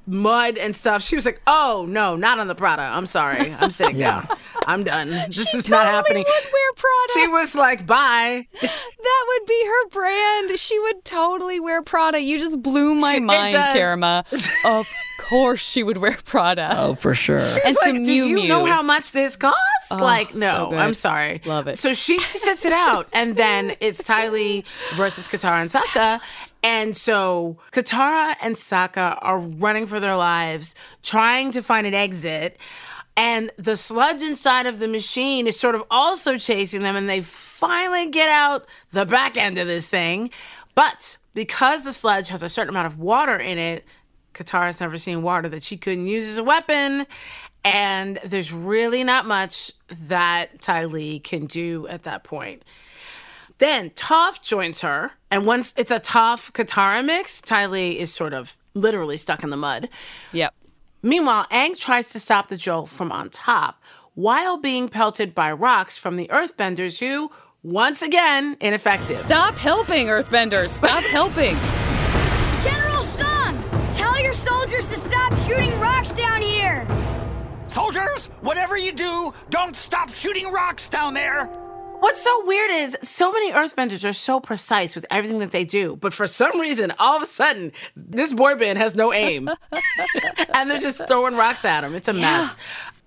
[0.05, 2.81] mud and stuff, she was like, "Oh no, not on the Prada.
[2.83, 3.53] I'm sorry.
[3.59, 4.25] I'm sitting Yeah.
[4.27, 4.37] down.
[4.67, 5.09] I'm done.
[5.09, 7.13] This She is not totally happening." would wear Prada.
[7.13, 10.57] She was like, "Bye." That would be her brand.
[10.59, 12.19] She would totally wear Prada.
[12.19, 13.75] You just blew my She- mind, does.
[13.75, 14.25] Karama.
[14.65, 14.87] of
[15.19, 16.75] course she would wear Prada.
[16.77, 17.39] Oh, for sure.
[17.39, 18.47] and It's some like, do Miu you Miu.
[18.47, 19.57] know how much this costs?
[19.91, 20.77] Oh, like, no, so.
[20.77, 21.41] I'm sorry.
[21.45, 21.77] Love it.
[21.77, 24.63] So she sits it out, and then it's Ty Lee
[24.95, 26.21] versus Katara and Sokka.
[26.63, 32.57] And so Katara and Sokka are running for their lives, trying to find an exit.
[33.15, 37.21] And the sludge inside of the machine is sort of also chasing them, and they
[37.21, 40.31] finally get out the back end of this thing.
[40.73, 43.83] But because the sludge has a certain amount of water in it,
[44.33, 47.05] Katara's never seen water that she couldn't use as a weapon.
[47.63, 49.71] And there's really not much
[50.07, 52.63] that Ty Lee can do at that point.
[53.59, 58.33] Then Toph joins her, and once it's a Toph Katara mix, Ty Lee is sort
[58.33, 59.89] of literally stuck in the mud.
[60.31, 60.53] Yep.
[61.01, 63.81] Meanwhile, Aang tries to stop the Joel from on top
[64.15, 67.29] while being pelted by rocks from the Earthbenders, who,
[67.61, 69.17] once again, ineffective.
[69.17, 70.69] Stop helping, Earthbenders.
[70.69, 71.55] Stop helping.
[72.63, 73.63] General Sung,
[73.95, 76.87] tell your soldiers to stop shooting rocks down here.
[77.67, 81.49] Soldiers, whatever you do, don't stop shooting rocks down there.
[82.03, 85.95] What's so weird is so many earthbenders are so precise with everything that they do,
[85.95, 89.49] but for some reason, all of a sudden, this boy band has no aim.
[90.53, 91.95] and they're just throwing rocks at him.
[91.95, 92.57] It's a mess.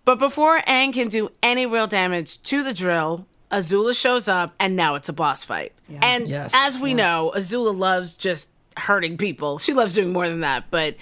[0.07, 4.77] But before Aang can do any real damage to the drill, Azula shows up, and
[4.77, 5.73] now it's a boss fight.
[6.01, 6.53] And Yes.
[6.55, 9.59] as we know, Azula loves just hurting people.
[9.59, 10.97] She loves doing more than that, but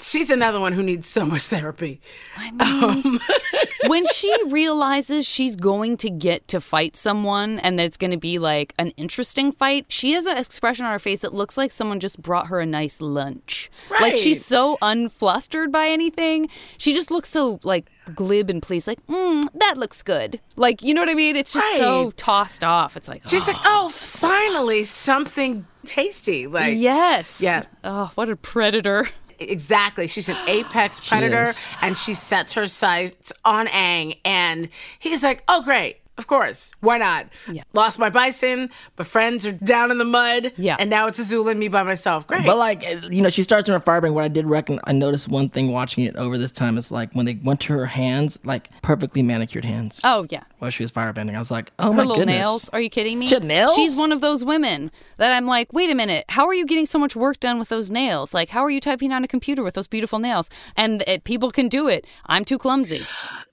[0.00, 2.00] she's another one who needs so much therapy.
[2.36, 3.20] I mean,
[3.86, 8.16] when she realizes she's going to get to fight someone and that it's going to
[8.16, 11.72] be like an interesting fight, she has an expression on her face that looks like
[11.72, 13.70] someone just brought her a nice lunch.
[14.00, 16.48] Like she's so unflustered by anything.
[16.78, 20.40] She just looks so like glib and pleased, like, mm, that looks good.
[20.56, 21.36] Like, you know what I mean?
[21.36, 22.96] It's just so tossed off.
[22.96, 26.46] It's like, She's oh, like, oh, finally, something tasty.
[26.46, 27.40] Like, yes.
[27.40, 27.64] Yeah.
[27.82, 29.08] Oh, what a predator.
[29.38, 30.06] Exactly.
[30.06, 34.18] She's an apex predator and she sets her sights on Aang.
[34.24, 34.68] And
[34.98, 35.98] he's like, oh, great.
[36.16, 36.70] Of course.
[36.78, 37.26] Why not?
[37.72, 40.52] Lost my bison, but friends are down in the mud.
[40.56, 40.76] Yeah.
[40.78, 42.24] And now it's Azula and me by myself.
[42.24, 42.46] Great.
[42.46, 44.12] But like you know, she starts in her firebang.
[44.14, 47.12] What I did reckon, I noticed one thing watching it over this time is like
[47.14, 50.44] when they went to her hands, like perfectly manicured hands Oh, yeah.
[50.64, 51.34] While she was firebending.
[51.34, 52.36] I was like, oh her my little goodness.
[52.36, 52.68] nails.
[52.70, 53.26] Are you kidding me?
[53.26, 53.74] She had nails?
[53.74, 56.86] She's one of those women that I'm like, wait a minute, how are you getting
[56.86, 58.32] so much work done with those nails?
[58.32, 60.48] Like, how are you typing on a computer with those beautiful nails?
[60.74, 62.06] And it, people can do it.
[62.26, 63.02] I'm too clumsy.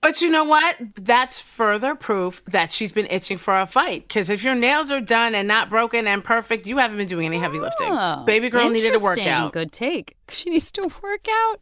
[0.01, 0.77] But you know what?
[0.95, 4.07] That's further proof that she's been itching for a fight.
[4.07, 7.25] Because if your nails are done and not broken and perfect, you haven't been doing
[7.25, 7.89] any heavy lifting.
[7.91, 9.53] Oh, Baby girl needed a workout.
[9.53, 10.15] Good take.
[10.31, 11.59] She needs to work out.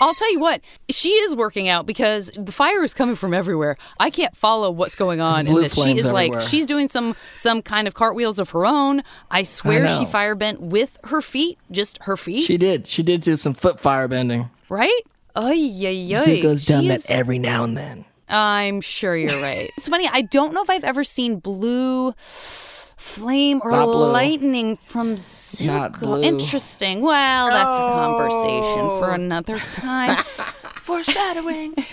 [0.00, 3.76] I'll tell you what, she is working out because the fire is coming from everywhere.
[4.00, 5.74] I can't follow what's going on in this.
[5.74, 9.02] She flames is like she's doing some some kind of cartwheels of her own.
[9.30, 10.10] I swear she know.
[10.10, 12.86] fire bent with her feet, just her feet, She did.
[12.86, 14.48] She did do some foot firebending.
[14.70, 15.02] right?
[15.36, 16.18] Oh yeah, yeah.
[16.18, 16.22] oy.
[16.22, 18.04] see, goes down She that is- every now and then.
[18.30, 19.70] I'm sure you're right.
[19.78, 20.06] it's funny.
[20.10, 26.00] I don't know if I've ever seen blue flame or lightning from Not Zuko.
[26.00, 26.22] blue.
[26.22, 27.00] Interesting.
[27.00, 29.14] Well, that's a conversation for Oh.
[29.14, 30.22] another time.
[30.88, 31.74] Foreshadowing.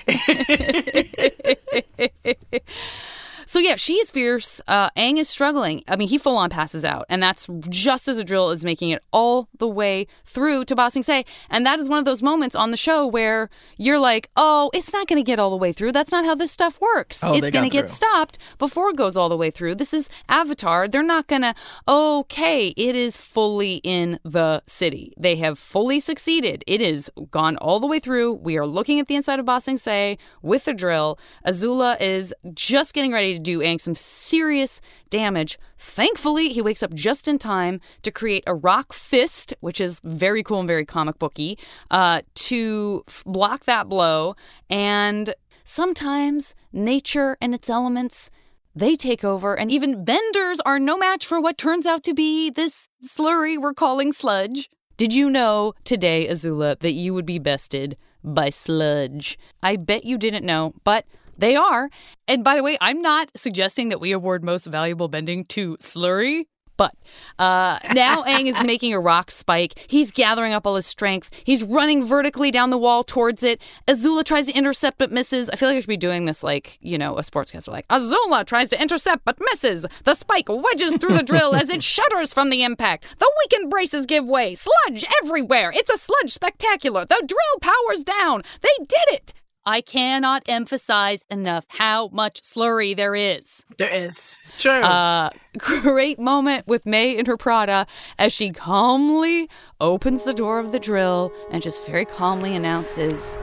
[3.45, 4.61] So yeah, she is fierce.
[4.67, 5.83] Uh, Aang is struggling.
[5.87, 9.03] I mean, he full on passes out, and that's just as Adril is making it
[9.11, 11.25] all the way through to Ba Sing Se.
[11.49, 14.93] And that is one of those moments on the show where you're like, "Oh, it's
[14.93, 15.91] not going to get all the way through.
[15.91, 17.23] That's not how this stuff works.
[17.23, 19.75] Oh, it's going to get stopped before it goes all the way through.
[19.75, 20.87] This is Avatar.
[20.87, 21.53] They're not going to.
[21.87, 25.13] Okay, it is fully in the city.
[25.17, 26.63] They have fully succeeded.
[26.67, 28.33] It is gone all the way through.
[28.33, 31.19] We are looking at the inside of Ba Sing Se with the drill.
[31.45, 35.59] Azula is just getting ready to do Aang some serious damage.
[35.77, 40.43] Thankfully, he wakes up just in time to create a rock fist, which is very
[40.43, 41.57] cool and very comic booky,
[41.91, 44.35] uh, to f- block that blow.
[44.69, 48.31] And sometimes nature and its elements
[48.77, 52.49] they take over, and even benders are no match for what turns out to be
[52.49, 54.69] this slurry we're calling sludge.
[54.97, 59.37] Did you know today, Azula, that you would be bested by sludge?
[59.63, 61.05] I bet you didn't know, but
[61.37, 61.89] they are.
[62.27, 66.45] And by the way, I'm not suggesting that we award most valuable bending to slurry.
[66.77, 66.93] But
[67.39, 69.79] uh, now Aang is making a rock spike.
[69.87, 71.29] He's gathering up all his strength.
[71.43, 73.61] He's running vertically down the wall towards it.
[73.87, 75.49] Azula tries to intercept but misses.
[75.49, 77.69] I feel like I should be doing this like, you know, a sportscaster.
[77.69, 79.85] Like, Azula tries to intercept but misses.
[80.03, 83.05] The spike wedges through the drill as it shudders from the impact.
[83.19, 84.55] The weakened braces give way.
[84.55, 85.71] Sludge everywhere.
[85.73, 87.05] It's a sludge spectacular.
[87.05, 88.43] The drill powers down.
[88.61, 89.33] They did it.
[89.67, 93.65] I cannot emphasize enough how much slurry there is.
[93.77, 94.37] There is.
[94.55, 94.71] True.
[94.83, 97.87] Uh, great moment with Mai in her Prada
[98.19, 99.49] as she calmly
[99.81, 103.37] opens the door of the drill and just very calmly announces,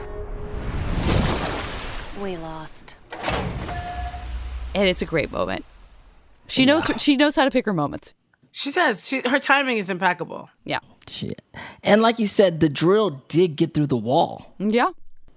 [2.21, 2.95] We lost.
[4.73, 5.65] and it's a great moment.
[6.47, 8.13] She knows she knows how to pick her moments.
[8.51, 10.49] she says she, her timing is impeccable.
[10.63, 11.41] Yeah, Shit.
[11.83, 14.89] And like you said, the drill did get through the wall, yeah.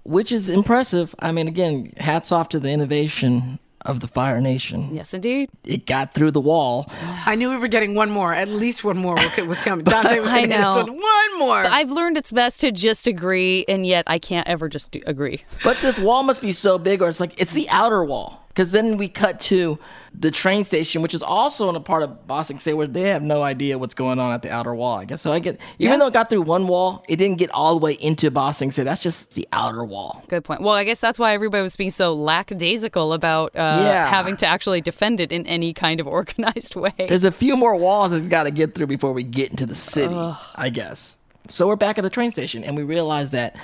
[0.07, 1.13] Which is impressive.
[1.19, 4.93] I mean, again, hats off to the innovation of the Fire Nation.
[4.93, 5.49] Yes, indeed.
[5.63, 6.91] It got through the wall.
[7.25, 8.33] I knew we were getting one more.
[8.33, 9.85] At least one more was coming.
[9.85, 11.63] Dante was I going to hit us one more.
[11.65, 15.43] I've learned it's best to just agree, and yet I can't ever just do- agree.
[15.63, 18.46] But this wall must be so big, or it's like it's the outer wall.
[18.57, 19.77] Because then we cut to
[20.19, 23.03] the train station, which is also in a part of Ba Sing Se where they
[23.03, 24.97] have no idea what's going on at the outer wall.
[24.97, 25.31] I guess so.
[25.31, 25.97] I get even Yeah.
[25.99, 28.71] though it got through one wall, it didn't get all the way into Ba Sing
[28.71, 28.83] Se.
[28.83, 30.23] That's just the outer wall.
[30.27, 30.61] Good point.
[30.61, 34.07] Well, I guess that's why everybody was being so lackadaisical about uh, Yeah.
[34.09, 36.93] having to actually defend it in any kind of organized way.
[36.97, 39.75] There's a few more walls it's got to get through before we get into the
[39.75, 40.15] city,
[40.55, 41.17] I guess.
[41.47, 43.55] So we're back at the train station, and we realize that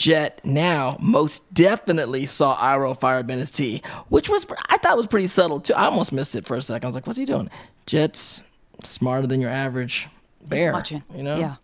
[0.00, 5.26] Jet now most definitely saw Iroh firebend his tea, which was I thought was pretty
[5.26, 5.74] subtle too.
[5.74, 6.86] I almost missed it for a second.
[6.86, 7.50] I was like, "What's he doing?"
[7.84, 8.40] Jet's
[8.82, 10.08] smarter than your average
[10.46, 11.04] bear, watching.
[11.14, 11.36] you know.
[11.36, 11.56] Yeah.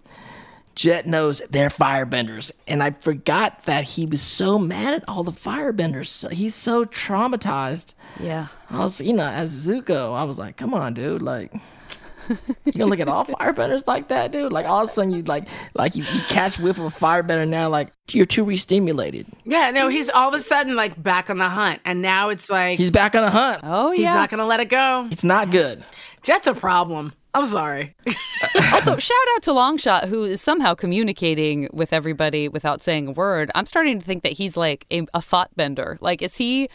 [0.75, 5.33] Jet knows they're firebenders, and I forgot that he was so mad at all the
[5.33, 6.09] firebenders.
[6.09, 7.95] So he's so traumatized.
[8.21, 8.49] Yeah.
[8.69, 11.55] I was, you know, as Zuko, I was like, come on, dude, like.
[12.65, 14.53] You gonna look at all firebenders like that, dude?
[14.53, 17.49] Like all of a sudden you like like you, you catch whiff of a firebender
[17.49, 19.27] now, like you're too re-stimulated.
[19.45, 21.81] yeah, no, he's all of a sudden like back on the hunt.
[21.85, 23.61] And now it's like He's back on the hunt.
[23.65, 24.09] Oh, he's yeah.
[24.09, 25.09] He's not going to let it go.
[25.11, 25.85] It's not good.
[26.23, 27.13] Jet's a problem.
[27.35, 27.95] I'm sorry.
[28.73, 33.51] also, shout out to Longshot, who is somehow communicating with everybody without saying a word.
[33.55, 35.99] I'm starting to think that he's like a, a thought bender.
[36.01, 36.69] Like, is he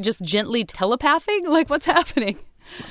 [0.00, 1.44] just gently telepathing?
[1.48, 2.38] Like, what's happening?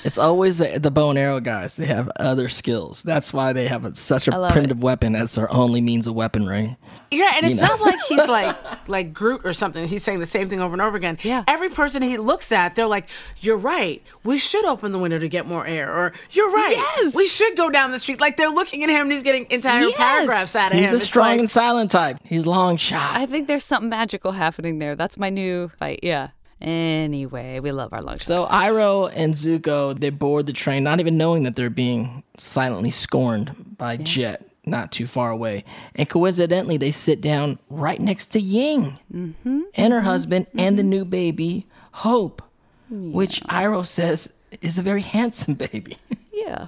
[0.03, 1.75] It's always the, the bow and arrow guys.
[1.75, 3.01] They have other skills.
[3.03, 6.13] That's why they have a, such a love primitive weapon as their only means of
[6.15, 6.75] weaponry.
[7.11, 7.67] Yeah, and it's know.
[7.67, 8.57] not like he's like
[8.89, 9.87] like Groot or something.
[9.87, 11.17] He's saying the same thing over and over again.
[11.21, 11.43] Yeah.
[11.47, 13.07] Every person he looks at, they're like,
[13.39, 14.03] "You're right.
[14.23, 16.75] We should open the window to get more air." Or "You're right.
[16.75, 17.15] Yes.
[17.15, 19.83] We should go down the street." Like they're looking at him and he's getting entire
[19.87, 19.97] Yes.
[19.97, 20.95] paragraphs out of He's him.
[20.95, 22.17] a strong like- and silent type.
[22.23, 23.15] He's long shot.
[23.15, 24.95] I think there's something magical happening there.
[24.95, 26.01] That's my new fight.
[26.03, 26.29] Yeah.
[26.59, 28.21] Anyway, we love our Longshot.
[28.21, 32.89] So Iroh and Zuko, they board the train, not even knowing that they're being silently
[32.89, 35.63] scorned by Jet, not too far away.
[35.95, 40.77] And coincidentally, they sit down right next to Ying mm-hmm, and her mm-hmm, husband and
[40.77, 40.89] the mm-hmm.
[40.89, 42.41] new baby, Hope,
[42.89, 45.97] which Iroh says is a very handsome baby.
[46.31, 46.67] yeah.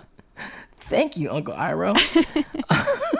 [0.81, 1.95] Thank you, Uncle Iroh.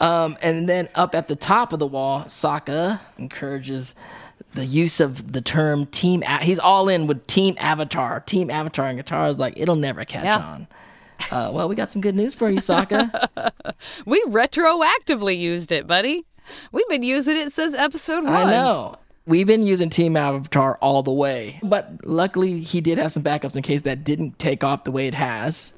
[0.00, 3.94] um, and then up at the top of the wall, Sokka encourages
[4.54, 6.22] the use of the term team.
[6.26, 8.20] A- he's all in with team avatar.
[8.20, 10.38] Team avatar and guitar is like it'll never catch Yeah.
[10.38, 10.66] on.
[11.30, 13.28] Uh, well, we got some good news for you, Sokka.
[14.06, 16.24] We retroactively used it, buddy.
[16.72, 18.34] We've been using it since episode one.
[18.34, 18.96] I know.
[19.26, 23.54] We've been using Team Avatar all the way, but luckily he did have some backups
[23.54, 25.72] in case that didn't take off the way it has.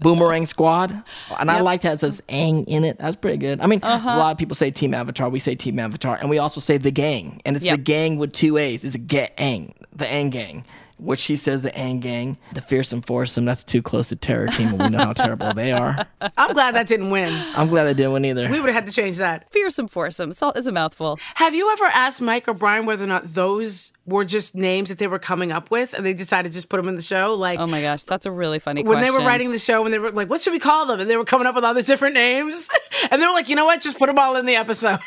[0.00, 1.02] Boomerang Squad,
[1.38, 2.98] and I liked how it says Aang in it.
[2.98, 3.60] That's pretty good.
[3.60, 4.10] I mean, Uh-huh.
[4.10, 5.28] a lot of people say Team Avatar.
[5.28, 7.76] We say Team Avatar, and we also say the gang, and it's Yep.
[7.78, 8.84] the gang with two A's.
[8.84, 10.64] It's a get Aang, the Aang gang.
[11.02, 13.44] Which she says the Aang gang, the fearsome foursome.
[13.44, 16.06] That's too close to Terror Team, and we know how terrible they are.
[16.36, 17.32] I'm glad that didn't win.
[17.54, 18.48] I'm glad they didn't win either.
[18.48, 19.50] We would have had to change that.
[19.52, 20.30] Fearsome foursome.
[20.30, 21.18] It's, all, it's a mouthful.
[21.34, 24.98] Have you ever asked Mike or Brian whether or not those were just names that
[24.98, 27.34] they were coming up with and they decided to just put them in the show?
[27.34, 29.02] Like, Oh my gosh, that's a really funny when question.
[29.04, 31.00] they were writing the show and they were like, what should we call them?
[31.00, 32.68] And they were coming up with all these different names.
[33.10, 33.80] and they were like, you know what?
[33.80, 35.00] Just put them all in the episode.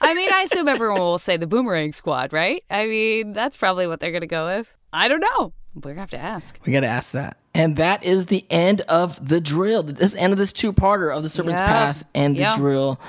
[0.00, 2.62] I mean, I assume everyone will say the Boomerang Squad, right?
[2.70, 4.68] I mean, that's probably what they're going to go with.
[4.92, 5.52] I don't know.
[5.74, 6.58] We're to have to ask.
[6.66, 7.38] We gotta ask that.
[7.54, 9.82] And that is the end of the drill.
[9.82, 11.66] This end of this two-parter of the Serpent's Yeah.
[11.66, 12.56] Pass and the Yeah.
[12.56, 13.00] drill.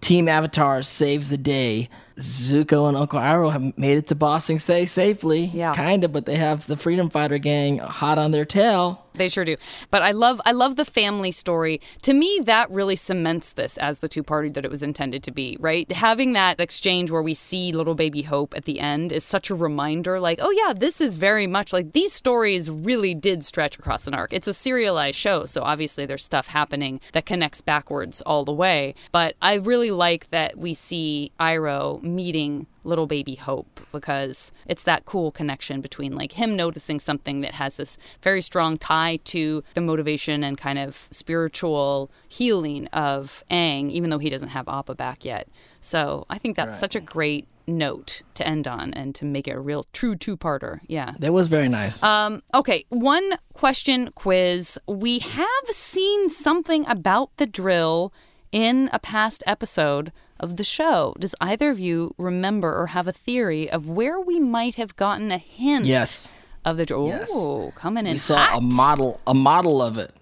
[0.00, 1.88] Team Avatar saves the day.
[2.18, 5.46] Zuko and Uncle Iroh have made it to Ba Sing Se safely.
[5.52, 5.74] Yeah.
[5.74, 9.01] Kinda, but they have the Freedom Fighter gang hot on their tail.
[9.14, 9.56] They sure do.
[9.90, 11.80] But I love I love the family story.
[12.02, 15.30] To me, that really cements this as the two party that it was intended to
[15.30, 15.90] be, right?
[15.92, 19.54] Having that exchange where we see little baby Hope at the end is such a
[19.54, 24.06] reminder, like, oh yeah, this is very much like these stories really did stretch across
[24.06, 24.32] an arc.
[24.32, 28.94] It's a serialized show, so obviously there's stuff happening that connects backwards all the way.
[29.10, 35.04] But I really like that we see Iroh meeting little baby hope because it's that
[35.04, 39.80] cool connection between like him noticing something that has this very strong tie to the
[39.80, 45.24] motivation and kind of spiritual healing of Aang, even though he doesn't have Appa back
[45.24, 45.48] yet.
[45.80, 49.52] So I think that's such a great note to end on and to make it
[49.52, 50.80] a real true two-parter.
[50.86, 51.14] Yeah.
[51.18, 52.02] That was very nice.
[52.02, 54.78] Um, okay, one question quiz.
[54.86, 58.12] We have seen something about the drill
[58.50, 60.12] in a past episode
[60.42, 61.14] of the show.
[61.18, 65.30] Does either of you remember or have a theory of where we might have gotten
[65.32, 66.30] a hint yes.
[66.64, 67.06] of the drill?
[67.06, 67.30] Yes.
[67.32, 68.58] Oh, coming in We saw hot.
[68.58, 70.14] a model a model of it,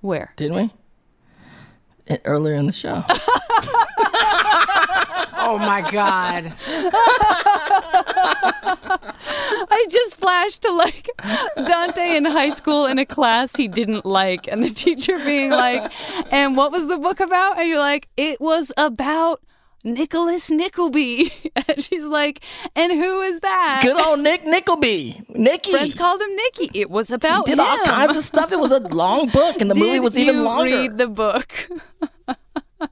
[0.00, 0.32] Where?
[0.36, 0.70] didn't we?
[2.24, 3.04] Earlier in the show.
[5.38, 6.52] oh my God.
[9.70, 11.08] I just flashed to like
[11.56, 15.92] Dante in high school in a class he didn't like, and the teacher being like,
[16.32, 19.40] "And what was the book about?" And you're like, "It was about."
[19.84, 21.32] Nicholas Nickleby.
[21.68, 22.42] And she's like,
[22.74, 23.80] and who is that?
[23.82, 25.22] Good old Nick Nickleby.
[25.28, 25.70] Nicky.
[25.70, 26.70] Friends called him Nicky.
[26.80, 28.52] It was about did all kinds of stuff.
[28.52, 30.64] It was a long book, and the movie was even you longer.
[30.82, 31.68] Read the book.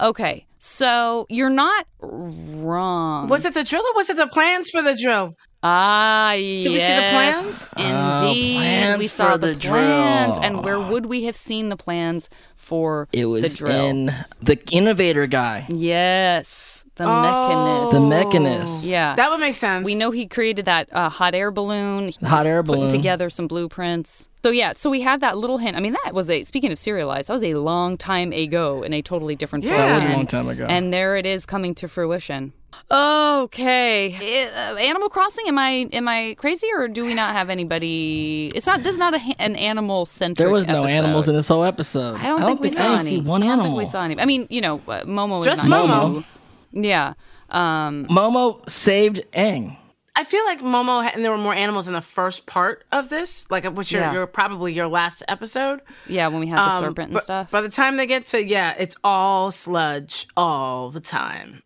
[0.00, 3.28] okay, so you're not wrong.
[3.28, 5.34] Was it the drill or was it the plans for the drill?
[5.62, 7.74] Ah, Did we see the plans?
[7.76, 10.34] Indeed, Oh, plans we saw for the, the plans.
[10.38, 10.44] drill.
[10.44, 12.28] And where would we have seen the plans
[12.68, 13.86] for It was the drill?
[13.86, 17.88] in the innovator guy, yes, the Oh.
[17.88, 17.92] mechanist.
[17.92, 18.84] the mechanist.
[18.84, 19.84] yeah, That would make sense.
[19.84, 22.08] we know he created that uh, hot air balloon.
[22.10, 22.90] He hot was air putting balloon.
[22.90, 24.28] together some blueprints.
[24.44, 25.76] So yeah, so we had that little hint.
[25.76, 27.28] I mean, that was a speaking of serialized.
[27.28, 29.72] That was a long time ago in a totally different book.
[29.72, 29.86] Yeah.
[29.86, 30.66] That was a long time ago.
[30.68, 32.52] And there it is coming to fruition.
[32.90, 34.14] Okay,
[34.54, 35.46] Uh, Animal Crossing.
[35.48, 38.50] Am I am I crazy or do we not have anybody?
[38.54, 38.82] It's not.
[38.82, 40.38] This is not a, an animal centric.
[40.38, 42.16] There was no animals in this whole episode.
[42.16, 43.04] I don't, think we saw any.
[43.04, 43.66] see one I don't animal.
[43.72, 44.20] think we saw any.
[44.20, 46.24] I mean, you know, uh, Momo Just is not Momo.
[46.72, 46.88] New.
[46.88, 47.14] Yeah.
[47.50, 49.76] Um, Momo saved Aang.
[50.14, 53.08] I feel like Momo ha- and there were more animals in the first part of
[53.08, 54.12] this, like which your, Yeah.
[54.12, 55.80] your probably your last episode.
[56.08, 57.50] yeah, when we had the Um, serpent and but stuff.
[57.52, 61.62] By the time they get to yeah, it's all sludge all the time.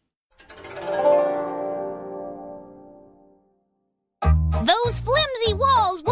[4.64, 6.11] Those flimsy walls won't stop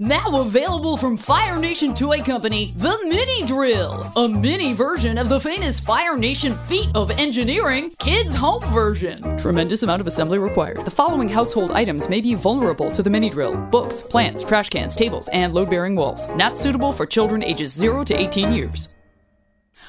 [0.00, 5.40] Now available from Fire Nation Toy Company, the Mini Drill, a mini version of the
[5.40, 9.36] famous Fire Nation feat of engineering kids' home version.
[9.36, 10.84] Tremendous amount of assembly required.
[10.84, 14.94] The following household items may be vulnerable to the mini drill books, plants, trash cans,
[14.94, 16.28] tables, and load bearing walls.
[16.36, 18.94] Not suitable for children ages 0 to 18 years.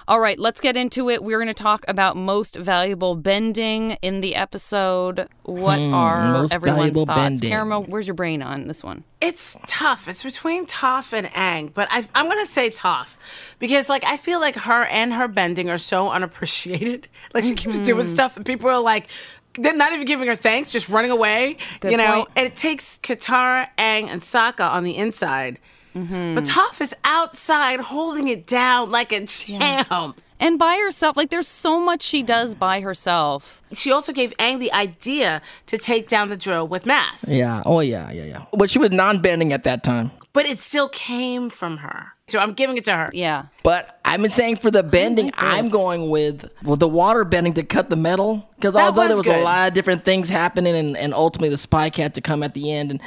[0.07, 1.23] All right, let's get into it.
[1.23, 5.27] We're going to talk about most valuable bending in the episode.
[5.43, 7.19] What Hmm, are most everyone's valuable thoughts?
[7.19, 7.51] bending.
[7.51, 9.03] Karama, where's your brain on this one?
[9.21, 10.07] It's tough.
[10.07, 13.17] It's between Toph and Aang, but I, I'm gonna say Toph
[13.59, 17.07] because like I feel like her and her bending are so unappreciated.
[17.34, 18.13] Like she keeps doing Mm-hmm.
[18.13, 19.07] stuff, and people are like.
[19.55, 21.57] They're not even giving her thanks, just running away.
[21.80, 22.30] Good you know, point.
[22.36, 25.57] and it takes Katara, Aang, and Sokka on the inside,
[25.95, 26.35] Mm-hmm.
[26.35, 30.19] but Toph is outside holding it down like a champ.
[30.41, 33.61] And by herself, like there's so much she does by herself.
[33.73, 37.61] She also gave Aang the idea to take down the drill with math, Yeah.
[37.65, 38.09] Oh yeah.
[38.11, 38.23] Yeah.
[38.25, 38.45] Yeah.
[38.53, 40.11] But she was non-bending at that time.
[40.31, 42.13] but it still came from her.
[42.30, 43.09] So I'm giving it to her.
[43.13, 43.45] Yeah.
[43.63, 47.63] But I've been saying for the bending, I'm going with well the water bending to
[47.63, 49.39] cut the metal because That although was there was good.
[49.41, 52.53] a lot of different things happening and, and ultimately the spike had to come at
[52.53, 53.01] the end and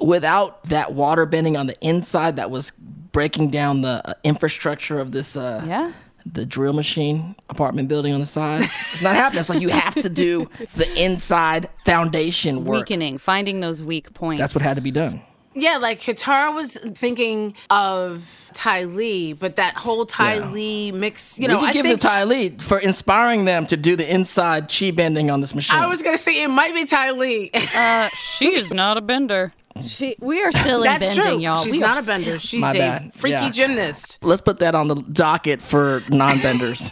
[0.00, 2.70] without that water bending on the inside that was
[3.12, 5.92] breaking down the uh, infrastructure of this uh, Yeah.
[6.26, 8.68] the drill machine apartment building on the side.
[8.92, 9.40] It's not happening.
[9.40, 12.80] It's like you have to do the inside foundation work.
[12.88, 14.40] Weakening, finding those weak points.
[14.40, 15.22] That's what had to be done.
[15.60, 20.50] Yeah, like Katara was thinking of Ty Lee, but that whole Ty Yeah.
[20.50, 23.44] Lee mix, you know, we could I give think it to Ty Lee for inspiring
[23.44, 25.78] them to do the inside chi bending on this machine.
[25.78, 27.50] I was gonna say it might be Ty Lee.
[27.74, 29.52] Uh, she is not a bender.
[29.82, 31.40] She, we are still in That's bending, true.
[31.42, 31.62] y'all.
[31.62, 32.38] She's We not a bender.
[32.40, 33.14] She's My a bad.
[33.14, 33.50] freaky Yeah.
[33.50, 34.18] gymnast.
[34.22, 36.90] Let's put that on the docket for non-benders.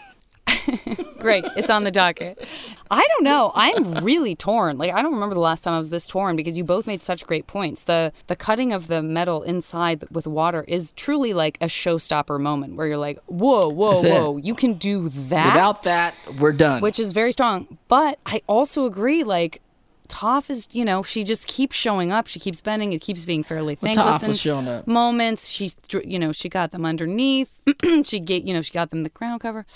[1.19, 1.45] Great.
[1.57, 2.47] It's on the docket.
[2.91, 3.53] I don't know.
[3.55, 4.79] I'm really torn.
[4.79, 7.03] Like I don't remember the last time I was this torn because you both made
[7.03, 7.85] such great points.
[7.85, 12.77] The the cutting of the metal inside with water is truly like a showstopper moment
[12.77, 14.13] where you're like, "Whoa, whoa, That's it.
[14.13, 14.37] whoa.
[14.37, 16.81] You can do that." Without that, we're done.
[16.83, 17.79] which is very strong.
[17.89, 19.61] But I also agree, like,
[20.09, 22.29] Toph is, you know, she just keeps showing up.
[22.29, 22.93] She keeps bending.
[22.93, 24.23] It keeps being fairly Well, thankless.
[24.23, 24.87] Toph was showing up.
[24.87, 25.49] Moments.
[25.49, 27.59] She's, you know, she got them underneath.
[28.05, 29.67] she get, you know, she got them the ground cover.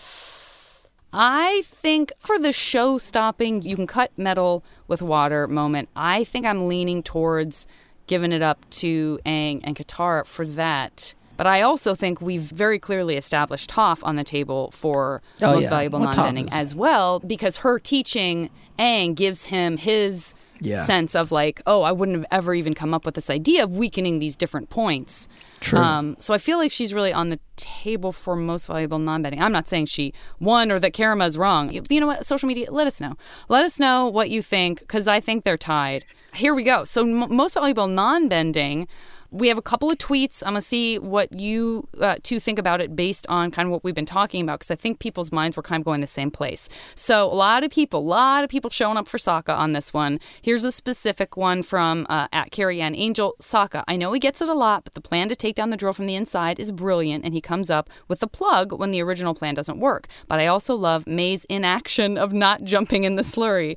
[1.12, 5.88] I think for the show stopping, you can cut metal with water moment.
[5.96, 7.66] I think I'm leaning towards
[8.06, 11.14] giving it up to Aang and Katara for that.
[11.40, 15.62] But I also think we've very clearly established Toph on the table for Oh, most
[15.62, 15.70] yeah.
[15.70, 20.84] valuable Well, non-bending as well because her teaching Aang gives him his Yeah.
[20.84, 23.72] sense of like, oh, I wouldn't have ever even come up with this idea of
[23.72, 25.28] weakening these different points.
[25.60, 25.78] True.
[25.78, 29.40] Um, so I feel like she's really on the table for most valuable non-betting.
[29.40, 31.72] I'm not saying she won or that Karama is wrong.
[31.72, 32.26] You, you know what?
[32.26, 33.14] Social media, let us know.
[33.48, 36.04] Let us know what you think because I think they're tied.
[36.34, 36.84] Here we go.
[36.84, 38.86] So m- most valuable non-bending.
[39.32, 40.42] We have a couple of tweets.
[40.44, 43.84] I'm gonna see what you uh, two think about it based on kind of what
[43.84, 46.30] we've been talking about because I think people's minds were kind of going the same
[46.30, 46.68] place.
[46.94, 49.92] So a lot of people, a lot of people showing up for Sokka on this
[49.92, 50.18] one.
[50.42, 53.34] Here's a specific one from uh, at Carrie Ann Angel.
[53.40, 55.76] Sokka, I know he gets it a lot, but the plan to take down the
[55.76, 59.02] drill from the inside is brilliant, and he comes up with the plug when the
[59.02, 60.08] original plan doesn't work.
[60.28, 63.76] But I also love Mai's inaction of not jumping in the slurry.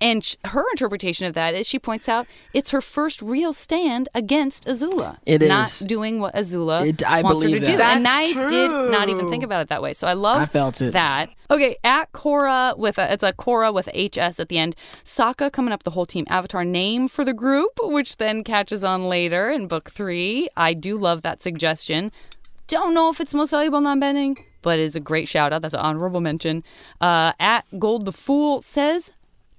[0.00, 4.08] And sh- her interpretation of that is she points out it's her first real stand
[4.14, 5.18] against Azula.
[5.26, 5.80] It not is.
[5.80, 7.76] doing what Azula It- I wants her believe to do.
[7.78, 7.96] that.
[7.96, 9.92] and I That's did not even think about it that way.
[9.92, 10.92] So I love I felt it.
[10.92, 11.30] that.
[11.50, 14.76] Okay, at Cora with a it's a Cora with a HS at the end.
[15.04, 19.08] Sokka coming up the whole team avatar name for the group, which then catches on
[19.08, 20.48] later in book three.
[20.56, 22.12] I do love that suggestion.
[22.68, 25.62] Don't know if it's most valuable non-bending, but it's a great shout out.
[25.62, 26.62] That's an honorable mention.
[27.00, 29.10] Uh, at Gold the Fool says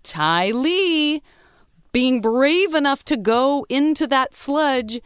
[0.09, 1.21] Ty Lee
[1.91, 4.99] being brave enough to go into that sludge.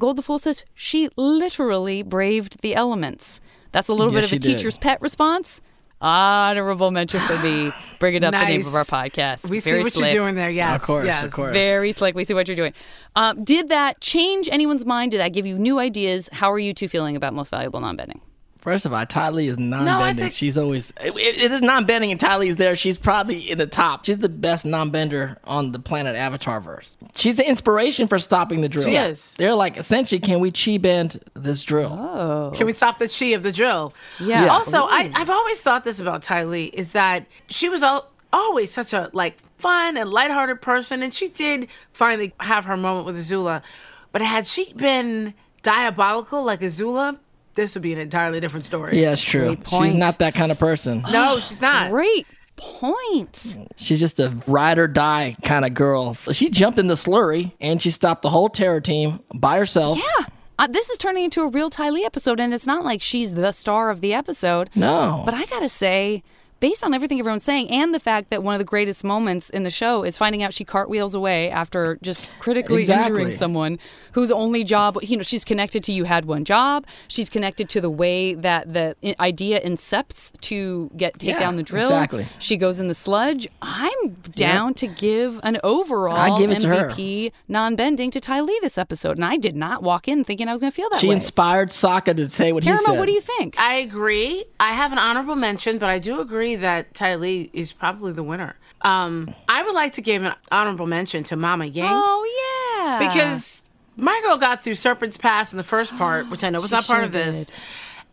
[0.00, 3.40] Gold the Fool says she literally braved the elements.
[3.72, 4.56] That's a little Yes, bit of she a did.
[4.58, 5.60] teacher's pet response.
[6.00, 7.72] Honorable mention for me.
[7.98, 9.48] Bring it up the name of our podcast.
[9.48, 10.14] We Very see what slick.
[10.14, 10.50] you're doing there.
[10.50, 10.80] Yes.
[10.82, 11.22] Of course, yes.
[11.24, 11.52] of course.
[11.52, 12.14] Very slick.
[12.14, 12.72] We see what you're doing.
[13.16, 15.10] Um, did that change anyone's mind?
[15.10, 16.28] Did that give you new ideas?
[16.32, 18.20] How are you two feeling about most valuable non-bending?
[18.58, 20.16] First of all, Ty Lee is non-bending.
[20.24, 22.74] think- She's always it, it is non-bending, and Ty Lee's there.
[22.76, 24.04] She's probably in the top.
[24.04, 26.98] She's the best non-bender on the planet Avatar verse.
[27.14, 28.84] She's the inspiration for stopping the drill.
[28.86, 29.34] She is.
[29.38, 31.92] They're like, essentially, can we chi bend this drill?
[31.92, 33.94] Oh, Can we stop the chi of the drill?
[34.20, 34.44] Yeah.
[34.46, 34.52] Yeah.
[34.52, 38.70] Also, I, I've always thought this about Ty Lee is that she was al- always
[38.72, 43.16] such a like fun and lighthearted person, and she did finally have her moment with
[43.16, 43.62] Azula.
[44.10, 45.32] But had she been
[45.62, 47.18] diabolical like Azula,
[47.58, 49.00] this would be an entirely different story.
[49.02, 49.56] Yeah, it's true.
[49.56, 51.04] Great She's not that kind of person.
[51.12, 51.90] No, she's not.
[51.90, 53.56] great point.
[53.76, 56.14] She's just a ride or die kind of girl.
[56.14, 59.98] She jumped in the slurry and she stopped the whole terror team by herself.
[59.98, 60.26] Yeah.
[60.60, 63.34] Uh, this is turning into a real Ty Lee episode, and it's not like she's
[63.34, 64.70] the star of the episode.
[64.74, 65.22] No.
[65.24, 66.22] But I gotta say,
[66.60, 69.62] based on everything everyone's saying, and the fact that one of the greatest moments in
[69.62, 73.20] the show is finding out she cartwheels away after just critically Exactly.
[73.22, 73.78] injuring someone
[74.12, 76.86] whose only job, you know, she's connected to you had one job.
[77.06, 81.62] She's connected to the way that the idea incepts to get take Yeah, down the
[81.62, 81.82] drill.
[81.84, 82.26] exactly.
[82.38, 83.46] She goes in the sludge.
[83.62, 86.88] I'm down to give an overall I give it to her.
[86.88, 90.52] MVP non-bending to Ty Lee this episode, and I did not walk in thinking I
[90.52, 91.14] was going to feel that She way.
[91.16, 92.98] inspired Sokka to say what he Karama, said.
[92.98, 93.58] what do you think?
[93.58, 94.44] I agree.
[94.60, 98.22] I have an honorable mention, but I do agree that Ty Lee is probably the
[98.22, 98.54] winner.
[98.82, 101.90] Um, I would like to give an honorable mention to Mama Yang.
[101.90, 103.62] Oh yeah, because
[103.96, 106.76] my girl got through Serpent's Pass in the first part, which I know was She
[106.76, 107.54] not part sure of this, did.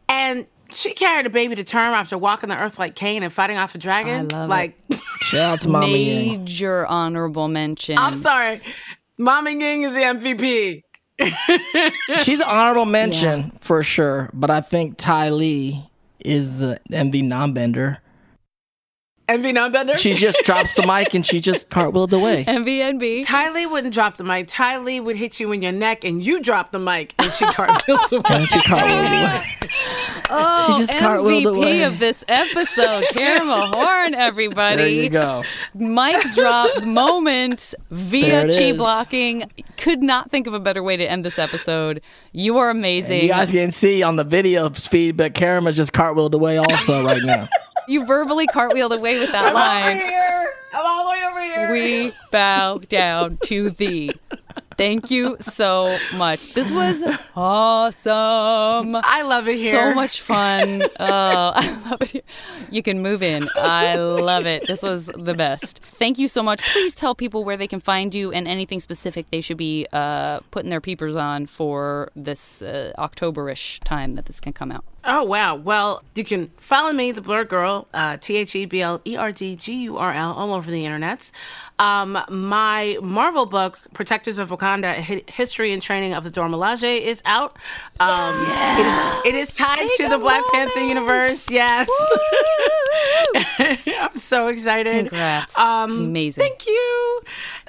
[0.09, 3.57] and she carried a baby to term after walking the earth like Cain and fighting
[3.57, 4.33] off a dragon.
[4.33, 4.75] I love like,
[5.21, 6.39] Shout out to Mama Yang.
[6.39, 7.97] major honorable mention.
[7.99, 8.61] I'm sorry,
[9.19, 10.81] Mama Yang is the MVP.
[12.23, 15.87] She's an honorable mention for sure, but I think Ty Lee
[16.19, 17.99] is uh, MV non-bender.
[19.27, 19.97] Envy non-bender.
[19.97, 22.45] She just drops the mic and she just cartwheeled away.
[22.45, 23.25] MVNB.
[23.25, 24.45] Ty Lee wouldn't drop the mic.
[24.47, 27.45] Ty Lee would hit you in your neck and you drop the mic and she
[27.51, 28.23] cartwheels away.
[28.29, 29.45] And she cartwheeled away.
[30.29, 31.83] Oh, just cartwheeled MVP away.
[31.83, 34.77] of this episode, Karama Horne, everybody.
[34.77, 35.43] There you go.
[35.73, 39.49] Mic drop moment via chi blocking.
[39.77, 42.01] Could not think of a better way to end this episode.
[42.31, 43.23] You are amazing.
[43.23, 47.23] You guys can see on the video feed, but Karama just cartwheeled away also right
[47.23, 47.49] now.
[47.87, 49.97] You verbally cartwheeled away with that line.
[49.97, 50.53] Over here.
[50.73, 51.71] I'm all the way over here.
[51.71, 54.11] We bow down to thee.
[54.77, 56.53] Thank you so much.
[56.53, 57.01] This was
[57.33, 58.95] awesome.
[58.95, 59.71] I love it here.
[59.71, 60.83] So much fun.
[60.97, 62.21] Oh, I love it here.
[62.71, 63.47] You can move in.
[63.55, 64.65] I love it.
[64.67, 65.79] This was the best.
[65.83, 66.61] Thank you so much.
[66.73, 70.39] Please tell people where they can find you and anything specific they should be uh,
[70.51, 74.83] putting their peepers on for this uh, October-ish time that this can come out.
[75.07, 75.55] Oh, wow.
[75.55, 79.15] Well, you can follow me, The Blerd Gurl, uh, T H E B L E
[79.15, 81.31] R D G U R L, all over the internets.
[81.77, 87.01] Um, my Marvel book, Protectors of Wakanda Hi- History and Training of the Dora Milaje,
[87.01, 87.55] is out.
[87.99, 91.51] Um, it, is, it is tied to the Black Panther universe.
[91.51, 91.87] Yes.
[93.59, 95.09] I'm so excited.
[95.09, 95.57] Congrats.
[95.57, 96.45] Um, amazing.
[96.45, 97.21] Thank you.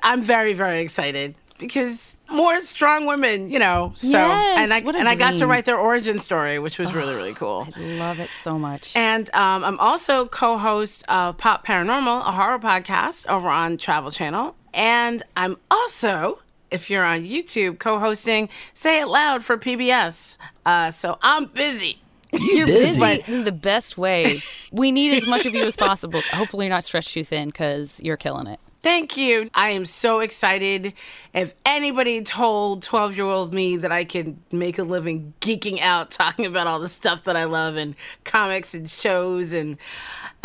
[0.03, 3.93] I'm very, very excited because more strong women, you know.
[3.97, 6.79] So Yes, and I what a and I got to write their origin story, which
[6.79, 7.67] was really really cool.
[7.77, 8.95] I love it so much.
[8.97, 14.55] And um, I'm also co-host of Pop Paranormal, a horror podcast over on Travel Channel.
[14.75, 16.41] And I'm also,
[16.71, 20.37] if you're on YouTube, co-hosting Say It Loud for PBS.
[20.67, 22.01] Uh, so I'm busy.
[22.33, 23.01] You're busy.
[23.01, 24.43] busy in the best way.
[24.73, 26.21] We need as much of you as possible.
[26.33, 28.61] Hopefully, you're not stretched too thin because you're killing it.
[28.87, 29.51] Thank you.
[29.53, 30.93] I am so excited.
[31.35, 36.11] If anybody told 12 year old me that I could make a living geeking out
[36.13, 39.77] talking about all the stuff that I love and comics and shows, and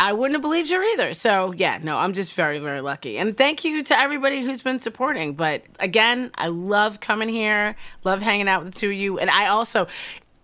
[0.00, 1.14] I wouldn't have believed you either.
[1.14, 3.16] So, yeah, no, I'm just very, very lucky.
[3.16, 5.34] And thank you to everybody who's been supporting.
[5.34, 9.20] But again, I love coming here, love hanging out with the two of you.
[9.20, 9.86] And I also,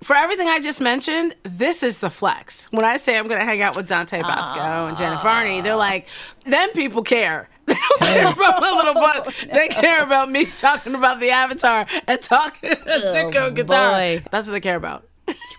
[0.03, 2.71] for everything I just mentioned, this is the flex.
[2.71, 5.73] When I say I'm going to hang out with Dante Basco and Janet Varney, they're
[5.73, 5.79] ah.
[5.79, 6.07] like,
[6.45, 7.49] then people care.
[7.69, 9.35] They don't care about my little book.
[9.53, 13.93] They care about me talking about the avatar and talking oh, about Zuko guitar.
[13.93, 14.25] boy.
[14.31, 15.05] That's what they care about.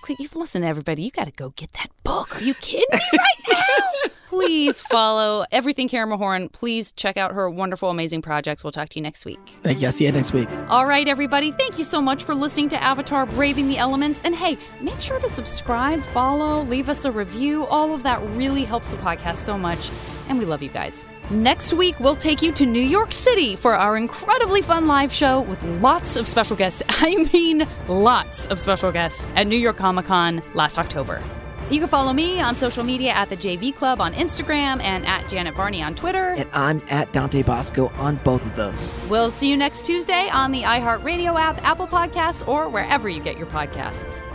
[0.02, 1.04] Quick, you've listened to everybody.
[1.04, 2.36] You got to go get that book.
[2.36, 4.10] Are you kidding me right now?
[4.26, 6.50] Please follow everything Karama Horne.
[6.50, 8.64] Please check out her wonderful, amazing projects.
[8.64, 9.40] We'll talk to you next week.
[9.64, 9.88] Thank you.
[9.88, 10.48] I'll see you next week.
[10.70, 11.52] All right, everybody.
[11.52, 14.22] Thank you so much for listening to Avatar Braving the Elements.
[14.24, 17.66] And hey, make sure to subscribe, follow, leave us a review.
[17.68, 19.90] All of that really helps the podcast so much.
[20.28, 21.06] And we love you guys.
[21.32, 25.42] Next week, we'll take you to New York City for our incredibly fun live show
[25.42, 26.82] with lots of special guests.
[26.90, 31.22] I mean, lots of special guests at New York Comic Con last October.
[31.70, 35.30] You can follow me on social media at the JV Club on Instagram and at
[35.30, 36.30] Janet Varney on Twitter.
[36.30, 38.92] And I'm at Dante Basco on both of those.
[39.08, 43.38] We'll see you next Tuesday on the iHeartRadio app, Apple Podcasts, or wherever you get
[43.38, 44.26] your podcasts.